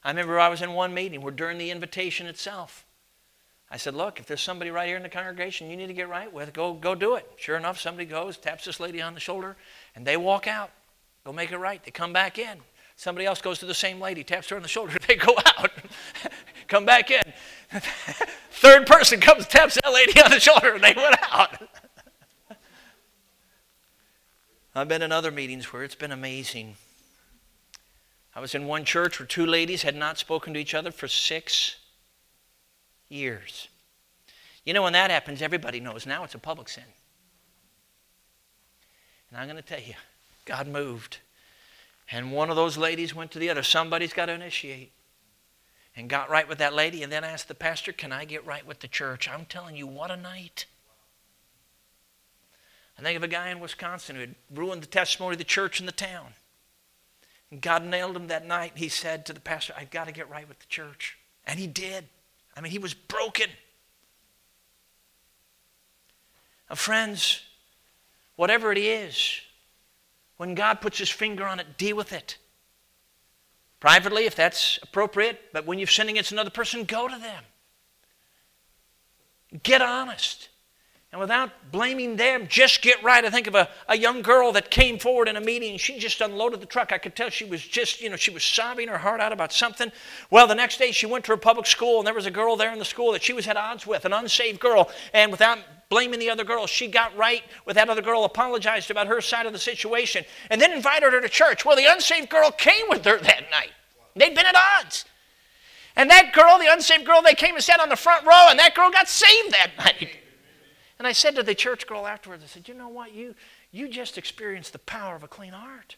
[0.03, 2.85] I remember I was in one meeting where during the invitation itself,
[3.71, 6.09] I said, Look, if there's somebody right here in the congregation you need to get
[6.09, 7.25] right with, go, go do it.
[7.37, 9.55] Sure enough, somebody goes, taps this lady on the shoulder,
[9.95, 10.71] and they walk out.
[11.23, 11.81] Go make it right.
[11.81, 12.57] They come back in.
[12.97, 15.71] Somebody else goes to the same lady, taps her on the shoulder, they go out.
[16.67, 17.23] come back in.
[18.51, 21.61] Third person comes, taps that lady on the shoulder, and they went out.
[24.75, 26.75] I've been in other meetings where it's been amazing.
[28.35, 31.07] I was in one church where two ladies had not spoken to each other for
[31.07, 31.77] six
[33.09, 33.67] years.
[34.65, 36.83] You know, when that happens, everybody knows now it's a public sin.
[39.29, 39.95] And I'm going to tell you,
[40.45, 41.17] God moved.
[42.11, 43.63] And one of those ladies went to the other.
[43.63, 44.93] Somebody's got to initiate.
[45.95, 48.65] And got right with that lady and then asked the pastor, Can I get right
[48.65, 49.27] with the church?
[49.27, 50.67] I'm telling you, what a night.
[52.97, 55.79] I think of a guy in Wisconsin who had ruined the testimony of the church
[55.79, 56.33] in the town.
[57.51, 58.73] And God nailed him that night.
[58.75, 61.17] He said to the pastor, I've got to get right with the church.
[61.45, 62.05] And he did.
[62.55, 63.49] I mean, he was broken.
[66.69, 67.43] Now, friends,
[68.35, 69.41] whatever it is,
[70.37, 72.37] when God puts his finger on it, deal with it.
[73.79, 77.43] Privately, if that's appropriate, but when you're sinning against another person, go to them.
[79.63, 80.49] Get honest.
[81.11, 83.23] And without blaming them, just get right.
[83.23, 85.99] I think of a, a young girl that came forward in a meeting and she
[85.99, 86.91] just unloaded the truck.
[86.91, 89.53] I could tell she was just, you know, she was sobbing her heart out about
[89.53, 89.91] something.
[90.29, 92.57] Well, the next day she went to her public school and there was a girl
[92.57, 94.91] there in the school that she was at odds with, an unsaved girl.
[95.13, 95.59] And without
[95.89, 99.45] blaming the other girl, she got right with that other girl, apologized about her side
[99.45, 101.65] of the situation, and then invited her to church.
[101.65, 103.71] Well, the unsaved girl came with her that night.
[104.15, 105.05] They'd been at odds.
[105.95, 108.59] And that girl, the unsaved girl, they came and sat on the front row, and
[108.59, 110.09] that girl got saved that night.
[110.99, 113.13] And I said to the church girl afterwards, I said, you know what?
[113.13, 113.35] You,
[113.71, 115.95] you just experienced the power of a clean heart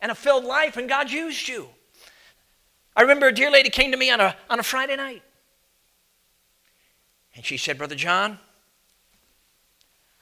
[0.00, 1.68] and a filled life, and God used you.
[2.94, 5.22] I remember a dear lady came to me on a, on a Friday night.
[7.34, 8.38] And she said, Brother John,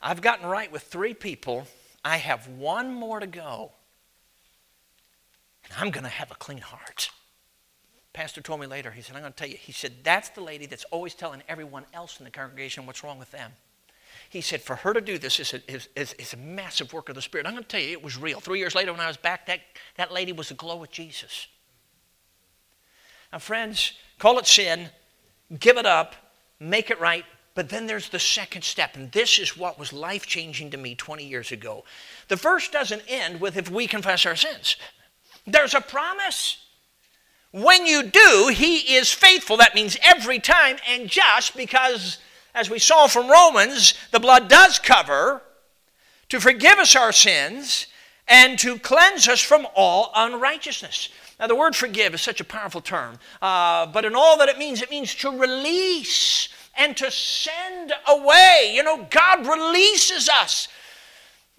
[0.01, 1.67] I've gotten right with three people
[2.03, 3.71] I have one more to go,
[5.63, 7.11] and I'm going to have a clean heart.
[8.13, 10.41] Pastor told me later, he said, I'm going to tell you, he said, that's the
[10.41, 13.51] lady that's always telling everyone else in the congregation what's wrong with them.
[14.29, 17.15] He said, for her to do this is a, is, is, a massive work of
[17.15, 17.45] the Spirit.
[17.45, 18.39] I'm going to tell you, it was real.
[18.39, 19.61] Three years later, when I was back, that,
[19.95, 21.47] that lady was aglow with Jesus.
[23.31, 24.89] Now, friends, call it sin,
[25.59, 26.15] give it up,
[26.61, 30.25] make it right, but then there's the second step, and this is what was life
[30.25, 31.83] changing to me 20 years ago.
[32.27, 34.77] The verse doesn't end with if we confess our sins,
[35.45, 36.57] there's a promise.
[37.51, 39.57] When you do, he is faithful.
[39.57, 42.19] That means every time and just because,
[42.55, 45.41] as we saw from Romans, the blood does cover
[46.29, 47.87] to forgive us our sins
[48.27, 51.09] and to cleanse us from all unrighteousness.
[51.41, 54.59] Now, the word forgive is such a powerful term, uh, but in all that it
[54.59, 58.71] means, it means to release and to send away.
[58.75, 60.67] You know, God releases us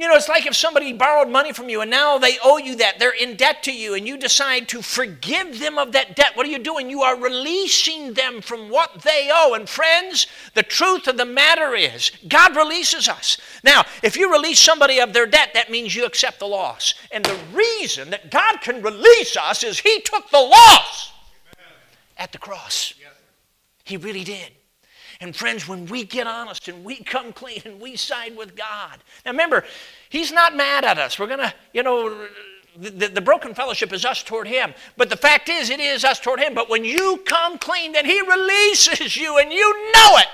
[0.03, 2.75] you know, it's like if somebody borrowed money from you and now they owe you
[2.75, 2.99] that.
[2.99, 6.33] They're in debt to you and you decide to forgive them of that debt.
[6.35, 6.91] What are you doing?
[6.91, 9.55] You are releasing them from what they owe.
[9.55, 13.39] And friends, the truth of the matter is God releases us.
[13.63, 16.95] Now, if you release somebody of their debt, that means you accept the loss.
[17.13, 21.13] And the reason that God can release us is He took the loss
[22.19, 22.93] at the cross.
[23.85, 24.51] He really did.
[25.23, 28.99] And friends, when we get honest and we come clean and we side with God.
[29.25, 29.65] Now remember,
[30.09, 31.17] He's not mad at us.
[31.17, 32.27] We're going to, you know,
[32.77, 34.75] the, the, broken fellowship is us toward Him.
[34.97, 36.55] But the fact is, it is us toward Him.
[36.55, 40.29] But when you come clean, then He releases you and you know it.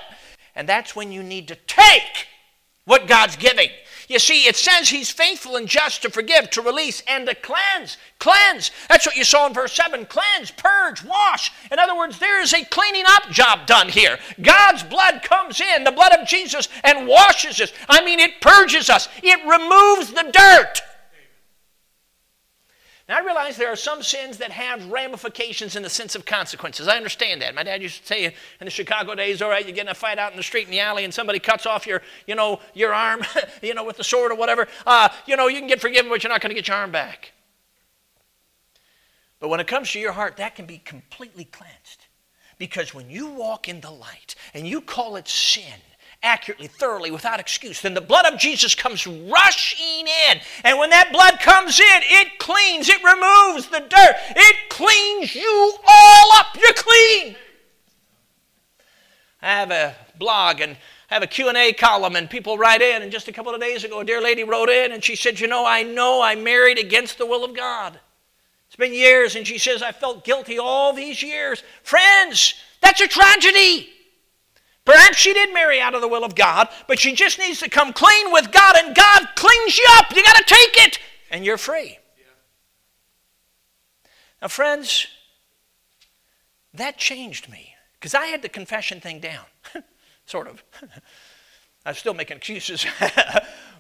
[0.57, 2.26] And that's when you need to take
[2.86, 3.68] what God's giving.
[4.09, 7.98] You see, it says he's faithful and just to forgive, to release, and to cleanse.
[8.18, 8.70] Cleanse.
[8.88, 10.06] That's what you saw in verse 7.
[10.06, 11.52] Cleanse, purge, wash.
[11.70, 14.18] In other words, there is a cleaning up job done here.
[14.40, 17.72] God's blood comes in, the blood of Jesus, and washes us.
[17.86, 20.80] I mean, it purges us, it removes the dirt.
[23.09, 26.88] Now, I realize there are some sins that have ramifications in the sense of consequences.
[26.88, 27.54] I understand that.
[27.54, 29.94] My dad used to say in the Chicago days, all right, you get in a
[29.94, 32.61] fight out in the street in the alley and somebody cuts off your, you know,
[32.74, 33.22] your arm,
[33.62, 34.68] you know, with the sword or whatever.
[34.86, 36.92] Uh, you know, you can get forgiven, but you're not going to get your arm
[36.92, 37.32] back.
[39.40, 42.06] But when it comes to your heart, that can be completely cleansed.
[42.59, 45.80] Because when you walk in the light and you call it sin,
[46.22, 50.40] accurately, thoroughly, without excuse, then the blood of Jesus comes rushing in.
[50.64, 55.74] And when that blood comes in, it cleans, it removes the dirt, it cleans you
[55.86, 56.46] all up.
[56.58, 57.36] You're clean.
[59.40, 60.76] I have a blog and
[61.10, 63.84] I have a Q&A column and people write in and just a couple of days
[63.84, 66.78] ago a dear lady wrote in and she said, "You know, I know I married
[66.78, 67.98] against the will of God.
[68.66, 71.62] It's been years and she says I felt guilty all these years.
[71.84, 73.90] Friends, that's a tragedy.
[74.89, 77.68] Perhaps she did marry out of the will of God, but she just needs to
[77.68, 80.16] come clean with God, and God cleans you up.
[80.16, 80.99] You got to take it,
[81.30, 81.99] and you're free.
[82.16, 82.24] Yeah.
[84.41, 85.07] Now, friends,
[86.72, 89.45] that changed me because I had the confession thing down,
[90.24, 90.64] sort of.
[91.84, 92.86] I'm still making excuses.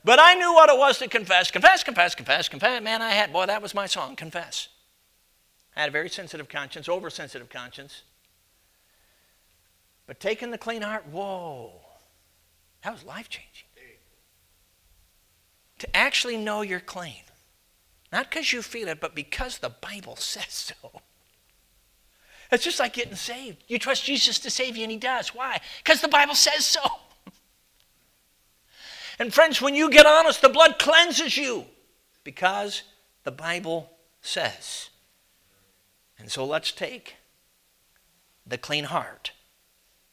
[0.04, 1.50] but I knew what it was to confess.
[1.50, 2.82] Confess, confess, confess, confess.
[2.82, 4.68] Man, I had, boy, that was my song, confess.
[5.74, 8.02] I had a very sensitive conscience, oversensitive conscience.
[10.08, 11.70] But taking the clean heart, whoa,
[12.82, 13.66] that was life changing.
[15.80, 17.22] To actually know you're clean.
[18.10, 21.02] Not because you feel it, but because the Bible says so.
[22.50, 23.62] It's just like getting saved.
[23.68, 25.34] You trust Jesus to save you, and He does.
[25.34, 25.60] Why?
[25.84, 26.80] Because the Bible says so.
[29.18, 31.66] and friends, when you get honest, the blood cleanses you
[32.24, 32.82] because
[33.24, 33.92] the Bible
[34.22, 34.88] says.
[36.18, 37.16] And so let's take
[38.46, 39.32] the clean heart